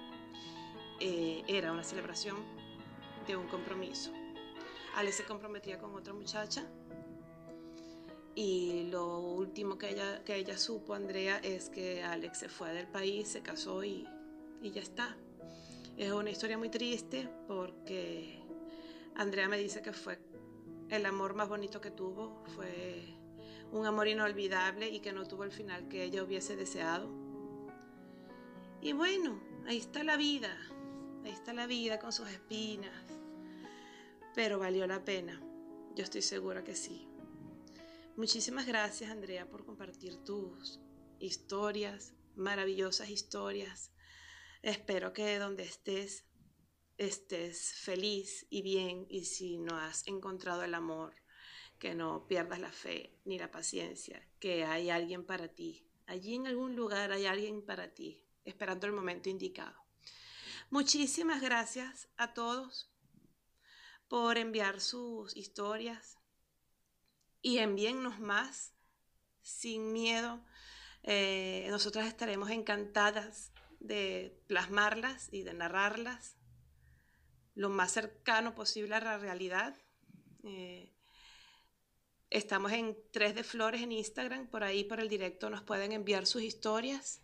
eh, 1.06 1.43
era 1.49 1.74
una 1.74 1.84
celebración 1.84 2.38
de 3.28 3.36
un 3.36 3.45
compromiso. 3.49 4.14
Alex 4.95 5.18
se 5.18 5.26
comprometía 5.26 5.78
con 5.78 5.93
otra 5.95 6.14
muchacha 6.14 6.66
y 8.36 8.88
lo 8.89 9.20
último 9.20 9.78
que 9.78 9.89
ella, 9.89 10.24
que 10.24 10.38
ella 10.38 10.58
supo, 10.58 10.93
Andrea, 10.93 11.39
es 11.39 11.70
que 11.70 12.01
Alex 12.04 12.38
se 12.39 12.47
fue 12.47 12.72
del 12.72 12.88
país, 12.88 13.28
se 13.28 13.41
casó 13.41 13.84
y, 13.84 14.08
y 14.62 14.72
ya 14.72 14.82
está. 14.82 15.18
Es 15.97 16.10
una 16.14 16.30
historia 16.30 16.58
muy 16.58 16.70
triste 16.70 17.28
porque 17.49 18.39
Andrea 19.16 19.49
me 19.49 19.58
dice 19.58 19.82
que 19.82 19.91
fue 19.91 20.18
el 20.89 21.06
amor 21.06 21.34
más 21.34 21.49
bonito 21.49 21.82
que 21.82 21.91
tuvo, 21.91 22.45
fue 22.56 23.04
un 23.74 23.86
amor 23.86 24.08
inolvidable 24.08 24.88
y 24.88 25.01
que 25.01 25.12
no 25.12 25.28
tuvo 25.28 25.43
el 25.43 25.51
final 25.51 25.89
que 25.89 26.06
ella 26.06 26.24
hubiese 26.24 26.56
deseado. 26.56 27.10
Y 28.82 28.93
bueno, 28.93 29.38
ahí 29.68 29.80
está 29.80 30.04
la 30.06 30.16
vida, 30.16 30.56
ahí 31.24 31.32
está 31.32 31.54
la 31.54 31.68
vida 31.68 32.00
con 32.00 32.12
sus 32.12 32.30
espinas, 32.30 33.06
pero 34.36 34.60
valió 34.60 34.88
la 34.88 35.04
pena, 35.04 35.42
yo 35.96 36.04
estoy 36.04 36.22
segura 36.22 36.64
que 36.64 36.76
sí. 36.76 37.08
Muchísimas 38.16 38.68
gracias 38.68 39.10
Andrea 39.10 39.50
por 39.50 39.66
compartir 39.66 40.18
tus 40.24 40.80
historias, 41.20 42.14
maravillosas 42.36 43.10
historias. 43.10 43.92
Espero 44.62 45.14
que 45.14 45.40
donde 45.40 45.64
estés 45.64 46.26
estés 46.98 47.74
feliz 47.74 48.46
y 48.50 48.62
bien 48.62 49.06
y 49.10 49.26
si 49.26 49.58
no 49.58 49.76
has 49.78 50.08
encontrado 50.08 50.64
el 50.64 50.74
amor, 50.74 51.16
que 51.80 51.96
no 51.96 52.28
pierdas 52.28 52.60
la 52.60 52.72
fe 52.72 53.20
ni 53.26 53.38
la 53.40 53.52
paciencia, 53.52 54.26
que 54.40 54.64
hay 54.64 54.90
alguien 54.90 55.26
para 55.26 55.48
ti. 55.50 55.88
Allí 56.06 56.36
en 56.36 56.48
algún 56.48 56.76
lugar 56.76 57.12
hay 57.12 57.26
alguien 57.26 57.66
para 57.66 57.94
ti, 57.94 58.26
esperando 58.46 58.88
el 58.88 58.94
momento 58.94 59.30
indicado. 59.30 59.83
Muchísimas 60.74 61.40
gracias 61.40 62.10
a 62.18 62.34
todos 62.34 62.92
por 64.08 64.40
enviar 64.40 64.82
sus 64.82 65.38
historias 65.38 66.18
y 67.44 67.60
envíennos 67.60 68.20
más 68.20 68.74
sin 69.44 69.94
miedo. 69.94 70.44
Eh, 71.04 71.68
nosotras 71.70 72.08
estaremos 72.08 72.50
encantadas 72.50 73.52
de 73.82 74.42
plasmarlas 74.48 75.30
y 75.32 75.44
de 75.44 75.54
narrarlas 75.54 76.38
lo 77.54 77.70
más 77.70 77.92
cercano 77.92 78.56
posible 78.56 78.96
a 78.96 79.00
la 79.00 79.20
realidad. 79.20 79.76
Eh, 80.44 80.92
estamos 82.32 82.72
en 82.72 82.98
3 83.12 83.36
de 83.36 83.44
Flores 83.44 83.84
en 83.84 83.92
Instagram, 83.92 84.48
por 84.48 84.64
ahí 84.64 84.84
por 84.84 85.00
el 85.00 85.08
directo 85.08 85.52
nos 85.52 85.62
pueden 85.62 85.92
enviar 85.92 86.26
sus 86.26 86.42
historias. 86.42 87.22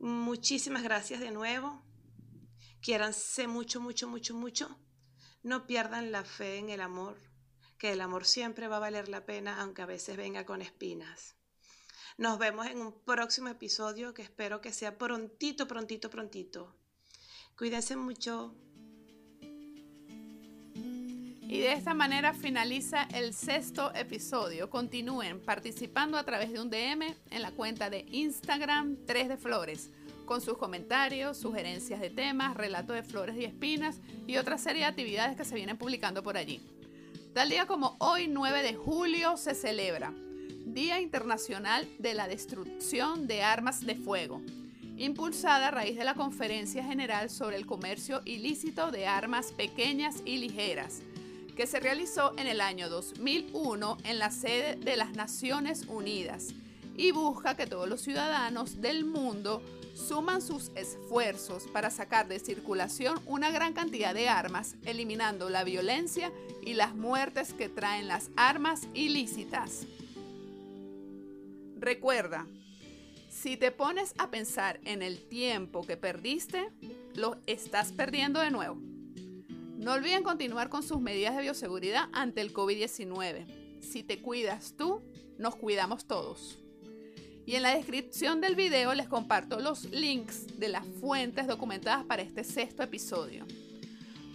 Muchísimas 0.00 0.84
gracias 0.84 1.20
de 1.20 1.30
nuevo. 1.30 1.84
Quiéranse 2.84 3.48
mucho, 3.48 3.80
mucho, 3.80 4.06
mucho, 4.08 4.34
mucho. 4.34 4.68
No 5.42 5.66
pierdan 5.66 6.12
la 6.12 6.22
fe 6.22 6.58
en 6.58 6.68
el 6.68 6.82
amor, 6.82 7.16
que 7.78 7.92
el 7.92 8.02
amor 8.02 8.26
siempre 8.26 8.68
va 8.68 8.76
a 8.76 8.80
valer 8.80 9.08
la 9.08 9.24
pena, 9.24 9.62
aunque 9.62 9.80
a 9.80 9.86
veces 9.86 10.18
venga 10.18 10.44
con 10.44 10.60
espinas. 10.60 11.34
Nos 12.18 12.38
vemos 12.38 12.66
en 12.66 12.82
un 12.82 12.92
próximo 12.92 13.48
episodio 13.48 14.12
que 14.12 14.20
espero 14.20 14.60
que 14.60 14.70
sea 14.70 14.98
prontito, 14.98 15.66
prontito, 15.66 16.10
prontito. 16.10 16.76
Cuídense 17.56 17.96
mucho. 17.96 18.54
Y 21.40 21.60
de 21.60 21.72
esta 21.72 21.94
manera 21.94 22.34
finaliza 22.34 23.04
el 23.14 23.32
sexto 23.32 23.94
episodio. 23.94 24.68
Continúen 24.68 25.40
participando 25.40 26.18
a 26.18 26.24
través 26.24 26.52
de 26.52 26.60
un 26.60 26.68
DM 26.68 27.16
en 27.30 27.40
la 27.40 27.52
cuenta 27.52 27.88
de 27.88 28.04
Instagram 28.10 29.06
3 29.06 29.30
de 29.30 29.36
Flores, 29.38 29.90
con 30.24 30.40
sus 30.40 30.58
comentarios, 30.58 31.36
sugerencias 31.36 32.00
de 32.00 32.10
temas, 32.10 32.56
relatos 32.56 32.96
de 32.96 33.02
flores 33.02 33.36
y 33.36 33.44
espinas 33.44 34.00
y 34.26 34.36
otra 34.36 34.58
serie 34.58 34.82
de 34.82 34.88
actividades 34.88 35.36
que 35.36 35.44
se 35.44 35.54
vienen 35.54 35.76
publicando 35.76 36.22
por 36.22 36.36
allí. 36.36 36.60
Tal 37.32 37.50
día 37.50 37.66
como 37.66 37.96
hoy, 37.98 38.28
9 38.28 38.62
de 38.62 38.74
julio, 38.74 39.36
se 39.36 39.54
celebra 39.54 40.12
Día 40.66 41.00
Internacional 41.00 41.86
de 41.98 42.14
la 42.14 42.28
Destrucción 42.28 43.26
de 43.26 43.42
Armas 43.42 43.84
de 43.84 43.96
Fuego, 43.96 44.40
impulsada 44.96 45.68
a 45.68 45.70
raíz 45.70 45.96
de 45.96 46.04
la 46.04 46.14
Conferencia 46.14 46.84
General 46.84 47.30
sobre 47.30 47.56
el 47.56 47.66
Comercio 47.66 48.22
Ilícito 48.24 48.90
de 48.90 49.06
Armas 49.06 49.52
Pequeñas 49.52 50.22
y 50.24 50.38
Ligeras 50.38 51.02
que 51.54 51.66
se 51.66 51.80
realizó 51.80 52.32
en 52.36 52.48
el 52.48 52.60
año 52.60 52.88
2001 52.88 53.98
en 54.04 54.18
la 54.18 54.30
sede 54.30 54.76
de 54.76 54.96
las 54.96 55.12
Naciones 55.12 55.84
Unidas 55.86 56.52
y 56.96 57.10
busca 57.10 57.56
que 57.56 57.66
todos 57.66 57.88
los 57.88 58.00
ciudadanos 58.00 58.80
del 58.80 59.04
mundo 59.04 59.62
suman 59.94 60.42
sus 60.42 60.70
esfuerzos 60.74 61.64
para 61.72 61.90
sacar 61.90 62.28
de 62.28 62.38
circulación 62.38 63.20
una 63.26 63.50
gran 63.50 63.72
cantidad 63.72 64.14
de 64.14 64.28
armas, 64.28 64.76
eliminando 64.84 65.50
la 65.50 65.64
violencia 65.64 66.32
y 66.62 66.74
las 66.74 66.94
muertes 66.94 67.52
que 67.52 67.68
traen 67.68 68.08
las 68.08 68.30
armas 68.36 68.88
ilícitas. 68.94 69.86
Recuerda, 71.76 72.46
si 73.28 73.56
te 73.56 73.70
pones 73.70 74.14
a 74.18 74.30
pensar 74.30 74.80
en 74.84 75.02
el 75.02 75.18
tiempo 75.28 75.86
que 75.86 75.96
perdiste, 75.96 76.70
lo 77.14 77.36
estás 77.46 77.92
perdiendo 77.92 78.40
de 78.40 78.50
nuevo. 78.50 78.76
No 79.76 79.92
olviden 79.92 80.22
continuar 80.22 80.70
con 80.70 80.82
sus 80.82 81.00
medidas 81.00 81.36
de 81.36 81.42
bioseguridad 81.42 82.08
ante 82.12 82.40
el 82.40 82.54
COVID-19. 82.54 83.80
Si 83.80 84.02
te 84.02 84.22
cuidas 84.22 84.74
tú, 84.78 85.02
nos 85.36 85.56
cuidamos 85.56 86.06
todos. 86.06 86.63
Y 87.46 87.56
en 87.56 87.62
la 87.62 87.74
descripción 87.74 88.40
del 88.40 88.56
video 88.56 88.94
les 88.94 89.06
comparto 89.06 89.60
los 89.60 89.84
links 89.90 90.58
de 90.58 90.68
las 90.68 90.86
fuentes 91.00 91.46
documentadas 91.46 92.04
para 92.04 92.22
este 92.22 92.42
sexto 92.42 92.82
episodio. 92.82 93.44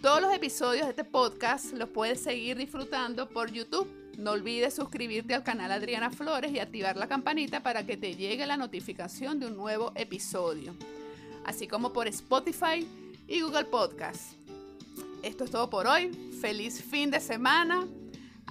Todos 0.01 0.21
los 0.21 0.33
episodios 0.33 0.85
de 0.85 0.91
este 0.91 1.03
podcast 1.03 1.73
los 1.73 1.89
puedes 1.89 2.21
seguir 2.21 2.55
disfrutando 2.57 3.27
por 3.27 3.51
YouTube. 3.51 3.87
No 4.17 4.31
olvides 4.31 4.75
suscribirte 4.75 5.33
al 5.33 5.43
canal 5.43 5.71
Adriana 5.71 6.11
Flores 6.11 6.51
y 6.51 6.59
activar 6.59 6.97
la 6.97 7.07
campanita 7.07 7.63
para 7.63 7.85
que 7.85 7.97
te 7.97 8.15
llegue 8.15 8.45
la 8.45 8.57
notificación 8.57 9.39
de 9.39 9.47
un 9.47 9.57
nuevo 9.57 9.91
episodio, 9.95 10.75
así 11.45 11.67
como 11.67 11.91
por 11.91 12.07
Spotify 12.07 12.87
y 13.27 13.41
Google 13.41 13.65
Podcast. 13.65 14.33
Esto 15.23 15.45
es 15.45 15.51
todo 15.51 15.69
por 15.69 15.87
hoy. 15.87 16.11
Feliz 16.39 16.81
fin 16.83 17.11
de 17.11 17.19
semana. 17.19 17.87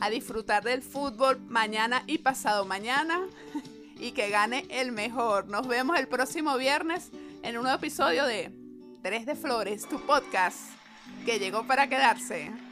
A 0.00 0.11
disfrutar 0.11 0.64
del 0.64 0.82
fútbol 0.82 1.38
mañana 1.48 2.02
y 2.06 2.18
pasado 2.18 2.64
mañana. 2.64 3.26
Y 3.99 4.12
que 4.12 4.30
gane 4.30 4.66
el 4.70 4.92
mejor. 4.92 5.49
Nos 5.49 5.66
vemos 5.66 5.99
el 5.99 6.09
próximo 6.09 6.57
viernes 6.57 7.11
en 7.42 7.57
un 7.57 7.64
nuevo 7.64 7.78
episodio 7.78 8.24
de 8.26 8.53
Tres 9.03 9.26
de 9.26 9.34
Flores, 9.34 9.88
tu 9.88 10.01
podcast 10.01 10.59
que 11.24 11.38
llegó 11.38 11.66
para 11.66 11.88
quedarse. 11.88 12.67